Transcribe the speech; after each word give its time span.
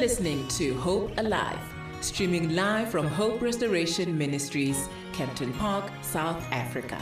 listening 0.00 0.48
to 0.48 0.74
Hope 0.76 1.12
Alive, 1.18 1.60
streaming 2.00 2.56
live 2.56 2.90
from 2.90 3.06
Hope 3.06 3.42
Restoration 3.42 4.16
Ministries, 4.16 4.88
Kempton 5.12 5.52
Park, 5.52 5.84
South 6.00 6.42
Africa. 6.50 6.98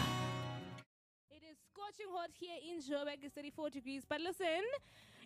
It 1.31 1.43
is 1.49 1.57
scorching 1.73 2.07
hot 2.13 2.31
here 2.33 2.59
in 2.69 2.81
Joburg, 2.81 3.19
it's 3.23 3.33
34 3.37 3.71
degrees. 3.71 4.03
But 4.09 4.21
listen, 4.21 4.65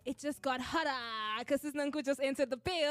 it 0.05 0.19
just 0.19 0.43
got 0.43 0.61
hotter 0.61 0.91
because 1.39 1.63
this 1.63 1.73
Nonku 1.73 2.05
just 2.05 2.21
entered 2.23 2.51
the 2.51 2.59
building. 2.59 2.77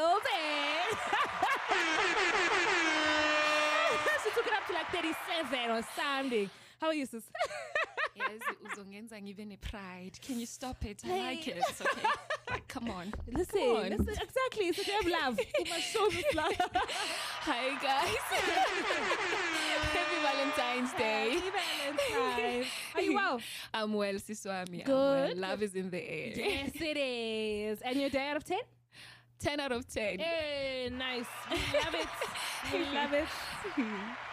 she 4.24 4.32
took 4.32 4.48
it 4.48 4.54
up 4.54 4.66
to 4.66 4.74
like 4.74 4.90
37 4.90 5.70
or 5.70 5.84
something. 5.96 6.50
How 6.80 6.88
are 6.88 6.96
you, 6.96 7.06
sis? 7.06 7.22
yes, 8.16 8.42
uzongenza 8.66 9.22
ngibe 9.22 9.46
ne-pride. 9.46 10.20
Can 10.22 10.40
you 10.40 10.46
stop 10.46 10.84
it? 10.86 11.02
I 11.06 11.18
like 11.34 11.48
it. 11.48 11.58
It's 11.58 11.82
okay. 11.82 12.08
Like, 12.50 12.68
come 12.68 12.90
on. 12.90 13.14
Listen, 13.28 13.60
Come 13.60 13.76
on. 13.78 13.90
listen, 13.90 14.10
exactly. 14.10 14.66
It's 14.68 14.80
a 14.80 14.84
day 14.86 14.98
of 15.00 15.08
love. 15.08 15.38
We 15.58 15.70
must 15.70 15.84
show 15.94 16.08
this 16.10 16.26
love. 16.36 16.54
Hi, 17.48 17.76
guys. 17.82 18.18
Happy 19.94 20.18
Valentine's 20.22 20.94
Day. 20.94 21.40
Happy 21.40 22.14
Valentine's. 22.14 22.68
Are 22.96 23.02
you 23.02 23.16
well? 23.16 23.40
I'm 23.74 23.94
well, 23.94 24.14
Siswami. 24.16 24.80
I'm 24.80 24.86
Good. 24.86 25.38
well. 25.38 25.38
Love 25.38 25.64
is 25.64 25.76
in 25.76 25.90
the 25.90 26.00
air. 26.02 26.34
Yes, 26.36 26.72
it 26.76 26.98
is. 26.98 27.82
And 27.82 27.96
your 28.00 28.10
day 28.10 28.28
out 28.30 28.38
of 28.38 28.44
10? 28.44 28.60
10 29.40 29.60
out 29.60 29.72
of 29.72 29.88
10. 29.88 30.20
Hey, 30.20 30.90
nice. 30.92 31.26
We 31.50 31.58
love 31.58 31.96
it. 31.96 32.08
We 32.74 32.80
love 32.94 33.14
it. 33.14 33.28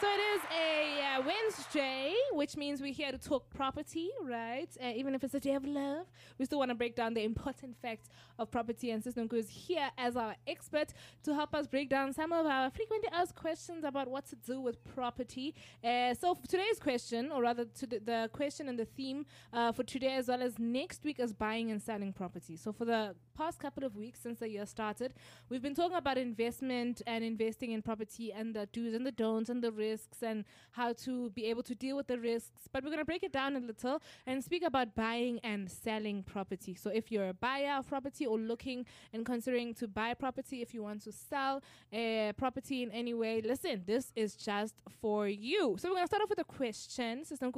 So 0.00 0.06
it 0.06 0.20
is 0.36 0.42
a 0.56 1.18
uh, 1.18 1.22
Wednesday, 1.26 2.14
which 2.30 2.56
means 2.56 2.80
we're 2.80 2.92
here 2.92 3.10
to 3.10 3.18
talk 3.18 3.50
property, 3.50 4.10
right? 4.22 4.68
Uh, 4.80 4.92
even 4.94 5.12
if 5.12 5.24
it's 5.24 5.34
a 5.34 5.40
day 5.40 5.54
of 5.54 5.64
love, 5.64 6.06
we 6.38 6.44
still 6.44 6.60
want 6.60 6.70
to 6.70 6.76
break 6.76 6.94
down 6.94 7.14
the 7.14 7.24
important 7.24 7.76
facts 7.82 8.08
of 8.38 8.48
property. 8.48 8.92
And 8.92 9.02
Sis 9.02 9.16
is 9.16 9.48
here 9.48 9.90
as 9.98 10.16
our 10.16 10.36
expert 10.46 10.92
to 11.24 11.34
help 11.34 11.52
us 11.52 11.66
break 11.66 11.90
down 11.90 12.12
some 12.12 12.32
of 12.32 12.46
our 12.46 12.70
frequently 12.70 13.08
asked 13.12 13.34
questions 13.34 13.82
about 13.82 14.08
what 14.08 14.24
to 14.26 14.36
do 14.36 14.60
with 14.60 14.76
property. 14.84 15.52
Uh, 15.82 16.14
so 16.14 16.38
today's 16.48 16.78
question, 16.78 17.32
or 17.32 17.42
rather 17.42 17.64
to 17.64 17.86
the, 17.86 17.98
the 17.98 18.30
question 18.32 18.68
and 18.68 18.78
the 18.78 18.84
theme 18.84 19.26
uh, 19.52 19.72
for 19.72 19.82
today 19.82 20.14
as 20.14 20.28
well 20.28 20.42
as 20.42 20.60
next 20.60 21.02
week, 21.02 21.18
is 21.18 21.32
buying 21.32 21.72
and 21.72 21.82
selling 21.82 22.12
property. 22.12 22.56
So 22.56 22.72
for 22.72 22.84
the 22.84 23.16
past 23.36 23.58
couple 23.58 23.82
of 23.82 23.96
weeks 23.96 24.20
since 24.20 24.38
the 24.38 24.48
year 24.48 24.66
started, 24.66 25.12
we've 25.48 25.62
been 25.62 25.74
talking 25.74 25.96
about 25.96 26.18
investment 26.18 27.02
and 27.04 27.24
investing 27.24 27.72
in 27.72 27.82
property 27.82 28.32
and 28.32 28.54
the 28.54 28.66
do's 28.72 28.94
and 28.94 29.04
the 29.04 29.10
don'ts 29.12 29.50
and 29.50 29.60
the 29.60 29.72
risks 29.72 29.87
and 30.22 30.44
how 30.72 30.92
to 30.92 31.30
be 31.30 31.46
able 31.46 31.62
to 31.62 31.74
deal 31.74 31.96
with 31.96 32.06
the 32.06 32.18
risks. 32.18 32.68
But 32.72 32.84
we're 32.84 32.90
going 32.90 32.98
to 32.98 33.04
break 33.04 33.22
it 33.22 33.32
down 33.32 33.56
a 33.56 33.60
little 33.60 34.00
and 34.26 34.42
speak 34.42 34.62
about 34.62 34.94
buying 34.94 35.40
and 35.42 35.70
selling 35.70 36.22
property. 36.22 36.74
So 36.74 36.90
if 36.90 37.10
you're 37.10 37.28
a 37.28 37.34
buyer 37.34 37.78
of 37.78 37.88
property 37.88 38.26
or 38.26 38.38
looking 38.38 38.86
and 39.12 39.24
considering 39.24 39.74
to 39.74 39.88
buy 39.88 40.14
property, 40.14 40.62
if 40.62 40.74
you 40.74 40.82
want 40.82 41.02
to 41.02 41.12
sell 41.12 41.62
a 41.92 42.32
property 42.36 42.82
in 42.82 42.90
any 42.92 43.14
way, 43.14 43.40
listen, 43.40 43.82
this 43.86 44.12
is 44.14 44.34
just 44.36 44.74
for 45.00 45.28
you. 45.28 45.76
So 45.78 45.88
we're 45.88 45.96
going 45.96 46.04
to 46.04 46.08
start 46.08 46.22
off 46.22 46.30
with 46.30 46.40
a 46.40 46.44
question, 46.44 47.24
Sister. 47.24 47.50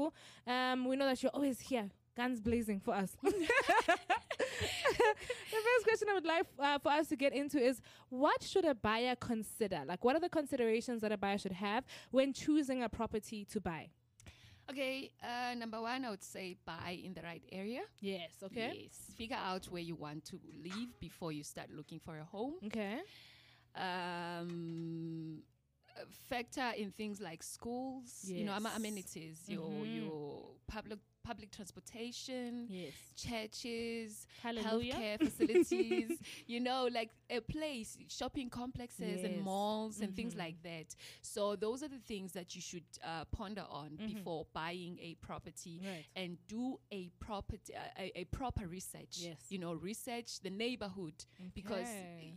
Um, 0.46 0.88
we 0.88 0.96
know 0.96 1.06
that 1.06 1.22
you're 1.22 1.32
always 1.32 1.60
here. 1.60 1.90
Guns 2.16 2.40
blazing 2.40 2.80
for 2.80 2.94
us. 2.94 3.16
the 3.22 3.30
first 5.50 5.84
question 5.84 6.08
I 6.10 6.14
would 6.14 6.24
like 6.26 6.44
uh, 6.58 6.78
for 6.78 6.90
us 6.92 7.08
to 7.08 7.16
get 7.16 7.32
into 7.32 7.58
is 7.58 7.80
what 8.08 8.42
should 8.42 8.64
a 8.64 8.74
buyer 8.74 9.14
consider? 9.16 9.82
Like, 9.86 10.04
what 10.04 10.16
are 10.16 10.20
the 10.20 10.28
considerations 10.28 11.02
that 11.02 11.12
a 11.12 11.16
buyer 11.16 11.38
should 11.38 11.52
have 11.52 11.84
when 12.10 12.32
choosing 12.32 12.82
a 12.82 12.88
property 12.88 13.44
to 13.52 13.60
buy? 13.60 13.90
Okay, 14.70 15.10
uh, 15.22 15.54
number 15.54 15.80
one, 15.80 16.04
I 16.04 16.10
would 16.10 16.22
say 16.22 16.56
buy 16.64 17.00
in 17.02 17.12
the 17.14 17.22
right 17.22 17.42
area. 17.50 17.80
Yes, 18.00 18.30
okay. 18.44 18.72
Yes. 18.84 19.14
Figure 19.16 19.36
out 19.42 19.66
where 19.66 19.82
you 19.82 19.96
want 19.96 20.24
to 20.26 20.38
live 20.62 21.00
before 21.00 21.32
you 21.32 21.42
start 21.42 21.70
looking 21.70 21.98
for 22.00 22.18
a 22.18 22.24
home. 22.24 22.54
Okay. 22.66 22.98
um, 23.76 25.42
factor 26.28 26.72
in 26.76 26.90
things 26.92 27.20
like 27.20 27.42
schools, 27.42 28.22
you 28.24 28.44
know, 28.44 28.56
Yes. 28.60 28.76
amenities, 28.76 29.38
your 29.48 29.68
Mhm. 29.70 29.96
your 29.96 30.44
public 30.66 30.98
public 31.30 31.50
transportation, 31.52 32.66
Yes. 32.68 32.92
churches, 33.16 34.26
Hallelujah. 34.42 34.94
healthcare 34.94 35.18
facilities, 35.18 36.10
you 36.46 36.58
know, 36.60 36.88
like 36.92 37.10
a 37.30 37.40
place, 37.40 37.96
shopping 38.08 38.48
complexes 38.50 39.22
Yes. 39.22 39.24
and 39.24 39.40
malls 39.42 40.00
and 40.00 40.14
things 40.16 40.34
Mhm. 40.34 40.38
like 40.44 40.58
that. 40.62 40.88
So 41.22 41.54
those 41.56 41.82
are 41.84 41.88
the 41.88 42.00
things 42.12 42.32
that 42.32 42.54
you 42.56 42.60
should 42.62 42.84
uh, 43.04 43.24
ponder 43.26 43.64
on 43.70 43.90
Mhm. 43.90 44.06
before 44.14 44.46
buying 44.52 44.98
a 45.00 45.14
property 45.28 45.80
Right. 45.84 46.04
and 46.16 46.38
do 46.48 46.80
a 46.90 47.10
property 47.20 47.74
uh, 47.74 47.80
a, 48.04 48.20
a 48.22 48.24
proper 48.24 48.66
research. 48.66 49.14
Yes. 49.28 49.38
You 49.52 49.58
know, 49.58 49.72
research 49.74 50.40
the 50.40 50.50
neighborhood 50.50 51.18
because 51.54 51.88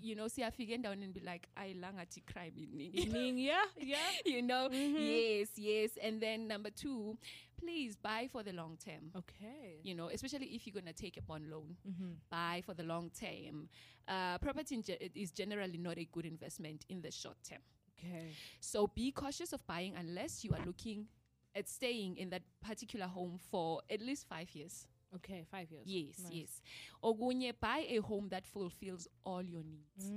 you 0.02 0.16
know, 0.16 0.26
siyafika 0.26 0.82
down 0.84 1.02
and 1.04 1.14
be 1.14 1.22
like, 1.22 1.48
I 1.58 1.74
langathi 1.84 2.22
crime 2.32 2.54
iningi." 2.58 2.94
Meaning, 3.12 3.38
yeah, 3.40 3.66
yeah. 3.94 3.98
you 4.34 4.42
know, 4.42 4.70
Mhm. 4.70 5.00
yes, 5.00 5.50
yes. 5.58 5.92
And 6.06 6.22
then 6.22 6.48
number 6.48 6.70
two, 6.84 7.18
please 7.64 7.96
buy 7.96 8.28
for 8.32 8.44
the 8.44 8.54
long 8.54 8.78
term. 8.84 9.12
Okay. 9.16 9.80
You 9.84 9.96
know, 9.96 10.10
especially 10.10 10.48
if 10.48 10.66
you're 10.68 10.74
gonna 10.80 10.94
take 10.94 11.18
a 11.18 11.22
bond 11.22 11.50
loan, 11.50 11.76
Mm-hmm. 11.88 12.12
buy 12.30 12.62
for 12.66 12.74
the 12.74 12.84
long 12.84 13.10
term. 13.20 13.70
Uh, 14.08 14.38
property 14.40 14.82
ge- 14.82 15.12
is 15.16 15.32
generally 15.32 15.78
not 15.78 15.98
a 15.98 16.06
good 16.12 16.26
investment 16.26 16.86
in 16.90 17.02
the 17.02 17.12
short 17.12 17.38
term. 17.48 17.60
Okay. 17.98 18.28
So 18.60 18.88
be 18.88 19.12
cautious 19.12 19.54
of 19.54 19.66
buying 19.66 19.94
unless 19.98 20.44
you 20.44 20.52
are 20.54 20.66
looking 20.66 21.08
at 21.56 21.70
staying 21.70 22.18
in 22.18 22.30
that 22.32 22.42
particular 22.62 23.06
home 23.08 23.40
for 23.52 23.82
at 23.90 24.02
least 24.02 24.28
five 24.28 24.50
years. 24.54 24.88
Okay. 25.16 25.46
Five 25.52 25.70
years. 25.72 25.84
Yes, 25.86 26.20
Nice. 26.24 26.32
yes. 26.34 26.62
Ogunye, 27.04 27.54
buy 27.60 27.86
a 27.90 27.98
home 27.98 28.30
that 28.30 28.46
fulfills 28.46 29.08
all 29.26 29.42
your 29.44 29.64
needs. 29.64 30.10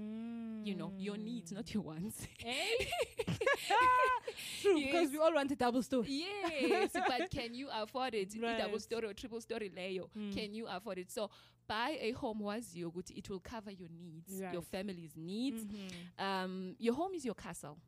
You 0.67 0.75
know, 0.75 0.93
your 0.97 1.17
needs, 1.17 1.53
not 1.53 1.73
your 1.75 1.83
wants. 1.83 2.27
Eh? 2.45 2.85
True, 4.63 4.81
because 4.81 5.11
we 5.11 5.19
all 5.19 5.33
want 5.35 5.51
a 5.51 5.57
double 5.57 5.83
story. 5.83 6.07
yes, 6.09 6.91
but 6.93 7.31
can 7.31 7.55
you 7.55 7.69
afford 7.73 8.15
it? 8.15 8.35
Right. 8.41 8.59
Double 8.59 8.79
story 8.81 9.07
or 9.07 9.15
triple 9.15 9.41
story 9.41 9.71
layo. 9.71 10.09
Mm. 10.17 10.35
Can 10.35 10.55
you 10.55 10.67
afford 10.69 10.99
it? 10.99 11.11
So 11.11 11.31
buy 11.67 11.97
a 12.01 12.13
home 12.13 12.41
was 12.41 12.75
your 12.75 12.91
good. 12.93 13.11
It 13.11 13.29
will 13.31 13.41
cover 13.41 13.71
your 13.71 13.89
needs, 13.89 14.41
your 14.53 14.63
family's 14.63 15.13
needs. 15.17 15.65
Mhm. 15.65 16.23
Um, 16.25 16.77
your 16.79 16.95
home 16.95 17.15
is 17.15 17.25
your 17.25 17.35
castle. 17.35 17.79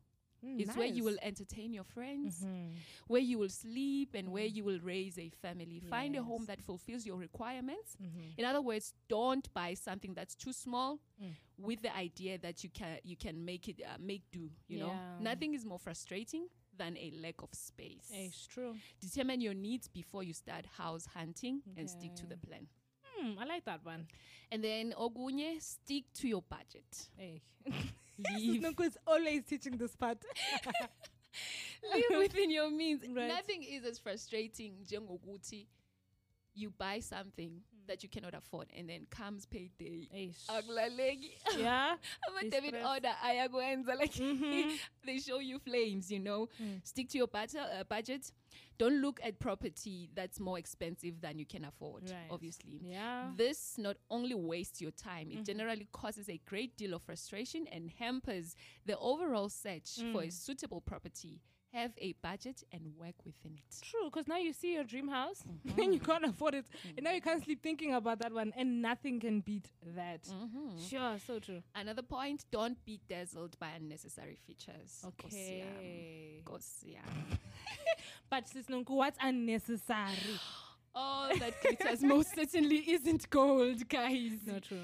Mm, 0.43 0.59
It's 0.61 0.75
where 0.75 0.87
you 0.87 1.03
will 1.03 1.17
entertain 1.21 1.73
your 1.73 1.83
friends, 1.83 2.43
Mhm. 2.45 2.71
where 3.07 3.21
you 3.21 3.37
will 3.39 3.49
sleep, 3.49 4.13
and 4.15 4.31
where 4.31 4.47
Mm. 4.47 4.55
you 4.55 4.63
will 4.63 4.79
raise 4.79 5.17
a 5.19 5.29
family. 5.29 5.79
Find 5.81 6.15
a 6.15 6.23
home 6.23 6.45
that 6.45 6.61
fulfills 6.61 7.05
your 7.05 7.17
requirements. 7.17 7.97
Mhm. 8.01 8.33
In 8.37 8.45
other 8.45 8.61
words, 8.61 8.93
don't 9.09 9.51
buy 9.53 9.73
something 9.75 10.13
that's 10.13 10.35
too 10.35 10.53
small 10.53 10.99
Mm. 11.21 11.35
with 11.57 11.81
the 11.81 11.93
idea 11.95 12.37
that 12.37 12.63
you 12.63 12.69
can 12.69 12.99
you 13.03 13.17
can 13.17 13.43
make 13.43 13.67
it 13.67 13.81
uh, 13.81 13.97
make 13.99 14.23
do. 14.31 14.49
You 14.67 14.77
Yeah. 14.77 14.85
know, 14.87 15.19
nothing 15.19 15.53
is 15.53 15.65
more 15.65 15.79
frustrating 15.79 16.47
than 16.77 16.95
a 16.97 17.11
lack 17.11 17.41
of 17.41 17.53
space. 17.53 18.09
It's 18.13 18.47
true. 18.47 18.77
Determine 19.01 19.41
your 19.41 19.53
needs 19.55 19.89
before 19.89 20.23
you 20.23 20.33
start 20.33 20.65
house 20.65 21.05
hunting 21.07 21.61
and 21.75 21.89
stick 21.89 22.15
to 22.15 22.25
the 22.25 22.37
plan. 22.37 22.69
Hmm, 23.03 23.37
I 23.37 23.43
like 23.43 23.65
that 23.65 23.83
one. 23.83 24.07
And 24.51 24.63
then 24.63 24.93
Ogunye, 24.93 25.61
stick 25.61 26.05
to 26.13 26.27
your 26.29 26.41
budget. 26.41 27.09
Hey. 27.17 27.41
Leave, 28.35 28.61
Nonku 28.61 28.85
is 28.85 28.97
always 29.07 29.43
teaching 29.45 29.77
this 29.77 29.95
part. 29.95 30.17
live 31.93 32.03
within 32.17 32.51
your 32.51 32.69
means. 32.69 33.03
Right. 33.07 33.27
Nothing 33.27 33.63
is 33.63 33.85
as 33.85 33.99
frustrating 33.99 34.73
njengokuthi 34.83 35.67
you 36.53 36.69
buy 36.77 36.99
something 36.99 37.61
that 37.89 38.03
you 38.03 38.09
cannot 38.09 38.33
afford 38.33 38.67
and 38.77 38.87
then 38.89 39.05
comes 39.09 39.45
payday. 39.45 40.07
Akulaleki. 40.47 41.31
yeah. 41.57 41.95
ama-debit 42.29 42.71
Distress. 42.71 42.85
order 42.87 43.15
ayakwenza 43.23 43.95
like 43.95 44.13
Mhm. 44.13 44.77
they 45.05 45.19
show 45.19 45.39
you 45.39 45.59
flames 45.59 46.11
you 46.11 46.19
know 46.19 46.47
Mm. 46.61 46.79
stick 46.83 47.09
to 47.09 47.17
your 47.17 47.27
budget, 47.27 47.61
uh, 47.61 47.83
budget 47.89 48.31
don't 48.77 49.01
look 49.01 49.19
at 49.23 49.39
property 49.39 50.09
that's 50.15 50.39
more 50.39 50.57
expensive 50.59 51.19
than 51.21 51.37
you 51.39 51.45
can 51.45 51.65
afford 51.65 52.03
Right. 52.09 52.29
obviously 52.31 52.79
Yeah. 52.83 53.31
this 53.35 53.77
not 53.77 53.97
only 54.09 54.35
wastes 54.35 54.81
your 54.81 54.91
time 54.91 55.31
it 55.31 55.39
Mhm. 55.39 55.45
generally 55.45 55.87
causes 55.91 56.29
a 56.29 56.37
great 56.45 56.77
deal 56.77 56.93
of 56.93 57.01
frustration 57.03 57.67
and 57.67 57.89
hampers 57.91 58.55
the 58.85 58.97
overall 58.97 59.49
search 59.49 59.95
for 60.11 60.21
a 60.23 60.27
Mm. 60.27 60.31
suitable 60.33 60.81
property 60.81 61.39
have 61.73 61.91
a 61.99 62.13
budget 62.21 62.63
and 62.71 62.81
work 62.97 63.15
within 63.25 63.53
it 63.57 63.75
True, 63.81 64.05
because 64.05 64.27
now 64.27 64.37
you 64.37 64.53
see 64.53 64.73
your 64.73 64.83
dream 64.83 65.07
house 65.07 65.43
Mm-hmm. 65.67 65.81
and 65.81 65.93
you 65.93 65.99
can't 65.99 66.25
afford 66.25 66.53
it. 66.55 66.65
And 66.97 67.03
now 67.03 67.11
you 67.11 67.21
can't 67.21 67.43
sleep 67.43 67.61
thinking 67.61 67.93
about 67.93 68.19
that 68.19 68.33
one, 68.33 68.53
and 68.57 68.81
nothing 68.81 69.19
can 69.19 69.41
beat 69.41 69.69
that. 69.95 70.23
Mhm. 70.23 70.89
Sure, 70.89 71.17
so 71.25 71.39
true. 71.39 71.61
another 71.75 72.01
point 72.01 72.45
don't 72.51 72.83
be 72.85 72.99
dazzled 73.07 73.57
by 73.59 73.69
unnecessary 73.75 74.35
features 74.47 75.03
Okay. 75.05 76.41
Yeah. 76.85 76.99
But 78.29 78.47
sis 78.47 78.65
Nonku, 78.67 78.89
what's 78.91 79.17
unnecessary? 79.21 80.39
All 80.93 81.29
that 81.39 81.61
glitters 81.61 82.01
most 82.01 82.29
certainly 82.35 82.77
isn't 82.91 83.29
gold, 83.29 83.87
guys. 83.89 84.31
Not 84.45 84.63
true. 84.63 84.77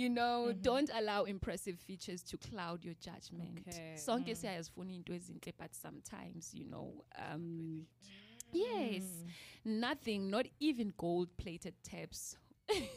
You 0.00 0.08
know, 0.08 0.46
Mhm. 0.54 0.62
don't 0.62 0.90
allow 0.94 1.24
impressive 1.24 1.78
features 1.78 2.22
to 2.22 2.38
cloud 2.38 2.84
your 2.84 2.94
judgment. 2.94 3.58
Okay, 3.68 3.96
Sonke 3.96 4.30
mm. 4.32 4.36
siyazifuna 4.36 4.94
into 4.94 5.12
ezinhle, 5.12 5.52
but 5.58 5.74
sometimes, 5.74 6.54
you 6.54 6.64
know, 6.64 7.04
um, 7.16 7.86
yes, 8.52 9.02
Mm. 9.04 9.30
nothing, 9.80 10.30
not 10.30 10.46
even 10.58 10.92
gold-plated 10.96 11.74
taps 11.82 12.36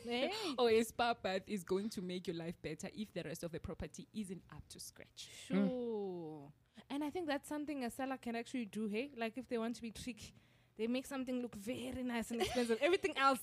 Hey. 0.03 0.31
or 0.57 0.69
a 0.69 0.83
spa 0.83 1.13
bath 1.13 1.41
is 1.47 1.63
going 1.65 1.89
to 1.89 2.01
make 2.01 2.25
your 2.27 2.37
life 2.37 2.55
better 2.61 2.89
if 2.95 3.11
the 3.11 3.23
rest 3.23 3.43
of 3.43 3.51
the 3.51 3.59
property 3.59 4.07
isn't 4.13 4.43
up 4.55 4.63
to 4.69 4.79
scratch. 4.79 5.27
Sure. 5.47 6.51
And 6.89 7.03
I 7.03 7.09
think 7.09 7.27
that's 7.27 7.49
something 7.49 7.83
a 7.83 7.89
seller 7.89 8.17
can 8.17 8.35
actually 8.35 8.65
do, 8.65 8.87
hey? 8.87 9.11
Like 9.17 9.37
if 9.37 9.49
they 9.49 9.57
want 9.57 9.75
to 9.75 9.81
be 9.81 9.91
tricky, 9.91 10.33
they 10.77 10.87
make 10.87 11.05
something 11.05 11.41
look 11.41 11.55
very 11.55 12.03
nice 12.03 12.31
and 12.31 12.41
expensive. 12.41 12.77
Everything 12.81 13.17
else, 13.17 13.39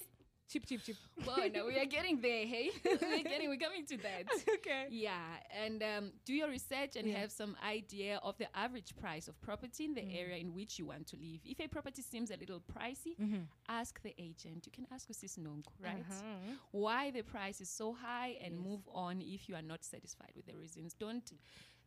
cheap, 0.51 0.67
cheap, 0.67 0.83
cheap. 0.83 0.97
well, 1.27 1.49
now 1.55 1.67
we 1.67 1.79
are 1.79 1.85
getting 1.87 2.21
there, 2.21 2.45
hey? 2.47 2.71
we're 2.85 3.23
getting, 3.23 3.49
we're 3.49 3.57
coming 3.57 3.87
to 3.87 3.97
that. 3.99 4.25
okay. 4.57 4.87
Yeah, 4.91 5.19
and 5.65 5.83
um, 5.83 6.13
do 6.25 6.33
your 6.35 6.49
research 6.49 6.97
and 6.97 7.07
Yeah. 7.09 7.19
have 7.21 7.31
some 7.33 7.57
idea 7.67 8.19
of 8.23 8.37
the 8.39 8.47
average 8.57 8.95
price 9.01 9.29
of 9.29 9.41
property 9.41 9.85
in 9.85 9.95
the 9.95 10.01
Mm. 10.01 10.19
area 10.23 10.37
in 10.39 10.55
which 10.55 10.79
you 10.79 10.87
want 10.87 11.07
to 11.09 11.17
live. 11.17 11.41
If 11.45 11.61
a 11.61 11.69
property 11.69 12.03
seems 12.03 12.31
a 12.31 12.37
little 12.37 12.61
pricey, 12.61 13.15
Mm-hmm. 13.21 13.43
ask 13.69 14.01
the 14.03 14.15
agent. 14.19 14.67
You 14.67 14.73
can 14.73 14.87
ask 14.93 15.07
Sis 15.13 15.37
Nonku, 15.37 15.73
right? 15.83 16.05
Uh-huh. 16.11 16.55
Why 16.73 17.11
the 17.11 17.23
price 17.23 17.61
is 17.61 17.69
so 17.71 17.93
high 17.93 18.37
and 18.45 18.55
Yes. 18.57 18.65
move 18.69 18.83
on 18.93 19.21
if 19.23 19.49
you 19.49 19.55
are 19.55 19.63
not 19.63 19.85
satisfied 19.85 20.33
with 20.35 20.47
the 20.47 20.57
reasons. 20.57 20.95
Don't 20.95 21.31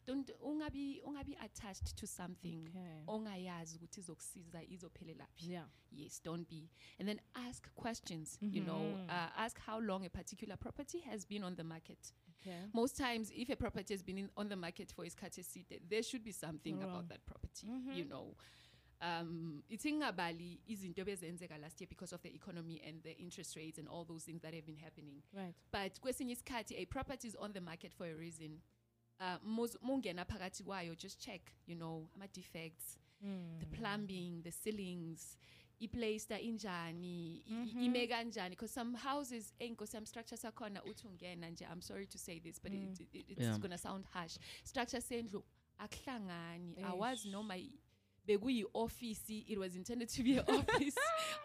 don't 0.06 0.32
ungabi 0.42 1.02
ungabi 1.04 1.36
attached 1.40 1.96
to 1.96 2.08
something 2.08 2.68
Okay. 2.70 3.04
ongayazi 3.08 3.76
ukuthi 3.78 4.00
izokusiza 4.00 4.64
izophelelaphi 4.64 5.52
Yeah. 5.52 5.68
yes 5.92 6.24
don't 6.24 6.50
be 6.50 6.70
and 7.00 7.08
then 7.10 7.22
ask 7.34 7.70
questions 7.76 8.38
you 8.42 8.64
know 8.64 8.84
Mhm. 8.84 9.06
uh, 9.10 9.40
ask 9.40 9.60
how 9.60 9.80
long 9.82 10.06
a 10.06 10.10
particular 10.10 10.58
property 10.60 11.00
has 11.00 11.28
been 11.28 11.44
on 11.44 11.56
the 11.56 11.64
market 11.64 12.14
Okay. 12.40 12.68
most 12.74 12.98
times 12.98 13.32
if 13.32 13.50
a 13.50 13.56
property 13.56 13.94
has 13.94 14.04
been 14.04 14.18
in, 14.18 14.30
on 14.36 14.50
the 14.50 14.56
market 14.56 14.92
for 14.94 15.06
isikhathi 15.06 15.40
eside 15.42 15.80
there 15.90 16.04
should 16.04 16.24
be 16.24 16.34
something 16.34 16.84
about 16.84 17.08
that 17.08 17.22
property 17.26 17.68
Mhm. 17.68 17.98
you 17.98 18.06
know 18.06 18.36
um 19.02 19.64
ithi 19.70 19.92
ngingabali 19.92 20.62
izinto 20.66 21.02
ebezenzeka 21.02 21.58
last 21.58 21.82
year 21.82 21.90
because 21.90 22.16
of 22.16 22.22
the 22.22 22.30
economy 22.36 22.80
and 22.88 23.04
the 23.04 23.12
interest 23.12 23.56
rates 23.56 23.80
and 23.80 23.88
all 23.90 24.06
those 24.06 24.26
things 24.26 24.42
that 24.42 24.54
have 24.54 24.66
been 24.66 24.78
happening 24.80 25.22
Right. 25.34 25.56
but 25.72 26.00
kwesinye 26.00 26.32
isikhathi 26.34 26.76
a 26.78 26.86
property 26.86 27.28
is 27.28 27.36
on 27.36 27.54
the 27.54 27.60
market 27.62 27.94
for 27.94 28.08
a 28.08 28.14
reason 28.16 28.62
uh 29.24 29.38
muz- 29.58 29.78
mungena 29.82 30.26
phakathi 30.26 30.64
kwayo 30.64 30.96
just 30.96 31.20
check 31.22 31.42
you 31.68 31.76
know 31.76 32.10
ama-defects 32.16 32.98
the 33.60 33.66
plumbing 33.66 34.42
the 34.44 34.52
ceilings 34.52 35.38
iplaster 35.80 36.38
injani 36.42 37.38
i- 37.38 37.44
i- 37.48 37.54
Mhm. 37.54 37.84
ime 37.84 38.08
kanjani 38.08 38.50
because 38.56 38.74
some 38.74 38.98
houses 38.98 39.54
enkosi 39.60 39.96
yam 39.96 40.06
structure 40.06 40.38
sakhona 40.38 40.84
uthi 40.84 41.08
ungena 41.08 41.50
nje 41.50 41.66
i'm 41.74 41.82
sorry 41.82 42.08
to 42.08 42.18
say 42.18 42.40
this 42.40 42.62
but 42.64 42.72
Mm. 42.72 42.92
it, 42.94 43.00
it, 43.00 43.30
it's 43.30 43.42
Yeah. 43.42 43.60
gonna 43.60 43.78
sound 43.78 44.06
harsh 44.06 44.38
structure 44.64 45.02
sendlu 45.02 45.44
akuhlangani 45.78 46.76
awazi 46.84 47.28
Eish. 47.28 47.32
noma 47.32 47.58
i- 47.58 47.72
bekuyi-ofisi 48.26 49.40
it 49.48 49.58
was 49.58 49.76
intended 49.76 50.10
to 50.10 50.24
be 50.24 50.40
an 50.40 50.46
office 50.88 50.96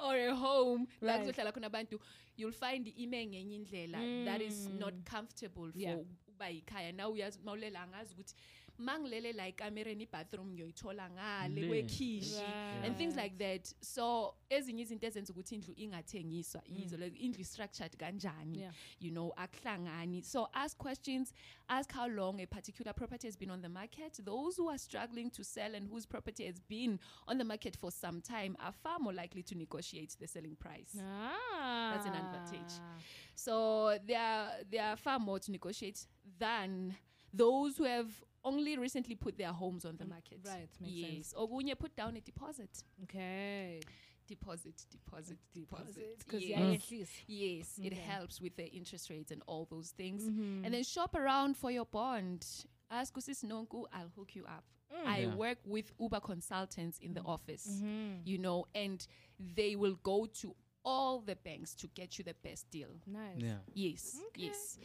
or 0.00 0.16
a 0.16 0.34
home 0.34 0.86
la 1.00 1.12
Right. 1.12 1.20
kuzohlala 1.26 1.52
khona 1.52 1.66
abantu 1.66 2.00
you'll 2.36 2.52
find 2.70 2.88
ime 2.96 3.26
ngenye 3.26 3.54
indlela 3.56 3.98
that 4.24 4.40
is 4.42 4.68
not 4.68 4.94
Mm. 4.94 5.02
comfortable 5.04 5.72
for 5.72 5.80
Yeah. 5.80 5.98
Ukuba 6.38 6.48
yikhaya 6.48 6.92
now 6.92 7.12
uyazi 7.12 7.38
mawulela 7.44 7.82
angazi 7.82 8.14
ukuthi 8.14 8.34
mangilele 8.78 9.32
la 9.32 9.46
ekamereni 9.48 10.02
ibathroom 10.04 10.50
ngiyoyithola 10.52 11.10
ngale 11.10 11.60
Le. 11.60 11.68
kwekhishi 11.68 12.42
and 12.84 12.96
things 12.96 13.16
like 13.16 13.36
that 13.38 13.74
so 13.80 14.34
ezinye 14.50 14.82
izinto 14.82 15.06
ezenza 15.06 15.32
ukuthi 15.32 15.54
indlu 15.54 15.74
ingathengiswa 15.76 16.62
yizo 16.66 16.96
Mm. 16.96 17.00
lezo 17.02 17.16
indlu 17.16 17.44
structured 17.44 17.96
kanjani 17.96 18.58
Yeah. 18.58 18.74
you 19.00 19.10
know 19.10 19.32
akuhlangani 19.36 20.22
so 20.22 20.48
ask 20.52 20.78
questions 20.78 21.34
ask 21.68 21.92
how 21.92 22.06
long 22.08 22.40
a 22.40 22.46
particular 22.46 22.94
property 22.94 23.26
has 23.26 23.36
been 23.38 23.50
on 23.50 23.62
the 23.62 23.68
market 23.68 24.24
those 24.24 24.62
who 24.62 24.68
are 24.70 24.78
struggling 24.78 25.30
to 25.30 25.44
sell 25.44 25.74
and 25.74 25.88
whose 25.90 26.06
property 26.06 26.46
has 26.46 26.60
been 26.68 26.98
on 27.26 27.38
the 27.38 27.44
market 27.44 27.76
for 27.76 27.90
some 27.92 28.20
time 28.20 28.56
are 28.60 28.72
far 28.72 29.00
more 29.00 29.12
likely 29.14 29.42
to 29.42 29.54
negotiate 29.56 30.16
the 30.20 30.26
selling 30.26 30.54
price 30.56 30.96
Ah. 31.00 31.92
That's 31.94 32.06
an 32.06 32.14
advantage. 32.14 32.72
so 33.34 33.98
they 34.06 34.14
are 34.16 34.50
they 34.70 34.78
are 34.78 34.96
far 34.96 35.18
more 35.18 35.40
to 35.40 35.50
negotiate 35.50 36.06
than 36.38 36.96
those 37.32 37.76
who 37.76 37.84
have 37.84 38.10
only 38.44 38.76
recently 38.78 39.14
put 39.14 39.36
their 39.36 39.52
homes 39.52 39.84
on 39.84 39.96
the 39.96 40.04
Mm, 40.04 40.08
market 40.10 40.40
right, 40.46 40.68
makes 40.80 40.92
yes 40.94 41.26
sense. 41.28 41.34
okunye 41.34 41.74
put 41.78 41.94
down 41.96 42.16
a 42.16 42.20
deposit 42.20 42.84
Okay. 43.02 43.80
deposit 44.26 44.84
deposit 44.90 45.38
deposit 45.54 46.18
Because 46.18 46.42
yes, 46.44 46.58
yeah, 46.60 46.74
at 46.74 46.90
least. 46.90 47.12
yes 47.26 47.80
it 47.82 47.92
helps 47.94 48.40
with 48.40 48.54
the 48.56 48.66
interest 48.72 49.10
rates 49.10 49.30
and 49.32 49.42
all 49.46 49.66
those 49.70 49.90
things 49.90 50.22
Mhm. 50.28 50.64
and 50.64 50.74
then 50.74 50.84
shop 50.84 51.14
around 51.14 51.56
for 51.56 51.70
your 51.70 51.86
bond 51.86 52.46
ask 52.90 53.14
usis 53.16 53.42
nonku 53.42 53.86
i'll 53.92 54.10
hook 54.16 54.34
you 54.36 54.44
up 54.44 54.64
i 55.06 55.20
Yeah. 55.20 55.34
work 55.34 55.58
with 55.64 55.92
ooba 55.98 56.20
consultants 56.22 56.98
in 57.00 57.12
the 57.14 57.22
office 57.22 57.66
Mhm. 57.82 58.20
you 58.26 58.38
know 58.38 58.66
and 58.74 59.06
they 59.38 59.76
will 59.76 59.96
go 60.02 60.26
to 60.26 60.54
all 60.84 61.20
the 61.20 61.36
banks 61.36 61.74
to 61.74 61.86
get 61.88 62.18
you 62.18 62.24
the 62.24 62.34
best 62.42 62.70
deal 62.70 63.00
Nice. 63.06 63.40
Yeah. 63.42 63.58
yes 63.74 64.20
Okay. 64.28 64.44
yes 64.46 64.78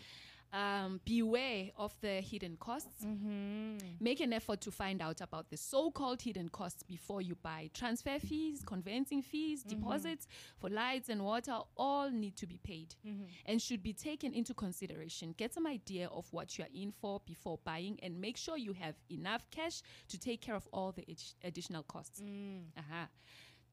um, 0.53 1.00
beware 1.03 1.71
of 1.77 1.95
the 2.01 2.21
hidden 2.21 2.55
costs 2.59 3.03
Mm-hmm. 3.03 3.77
Make 4.00 4.19
an 4.19 4.33
effort 4.33 4.61
to 4.61 4.71
find 4.71 5.01
out 5.01 5.19
about 5.21 5.50
the 5.50 5.57
so 5.57 5.89
called 5.91 6.21
hidden 6.21 6.50
costs 6.50 6.83
before 6.83 7.21
you 7.21 7.35
buy. 7.35 7.69
Transfer 7.73 8.19
fees, 8.19 8.61
conveyancing 8.65 9.21
fees, 9.23 9.63
deposits 9.63 10.27
for 10.59 10.69
lights 10.69 11.09
and 11.09 11.23
water 11.23 11.57
all 11.75 12.09
need 12.11 12.35
to 12.38 12.45
be 12.45 12.57
paid 12.63 12.95
Mm-hmm. 13.07 13.23
and 13.47 13.61
should 13.61 13.81
be 13.81 13.94
taken 13.94 14.33
into 14.33 14.53
consideration. 14.53 15.33
Get 15.38 15.53
some 15.53 15.65
idea 15.67 16.07
of 16.07 16.27
what 16.31 16.57
you're 16.57 16.67
in 16.73 16.91
for 16.91 17.21
before 17.25 17.59
buying 17.63 17.99
and 18.03 18.19
make 18.21 18.38
sure 18.38 18.57
you 18.57 18.73
have 18.73 18.95
enough 19.09 19.49
cash 19.49 19.81
to 20.09 20.19
take 20.19 20.41
care 20.41 20.56
of 20.56 20.67
all 20.71 20.91
the 20.91 21.01
addi- 21.03 21.33
additional 21.44 21.83
costs. 21.83 22.21
Mm. 22.21 22.65
Aha. 22.77 23.07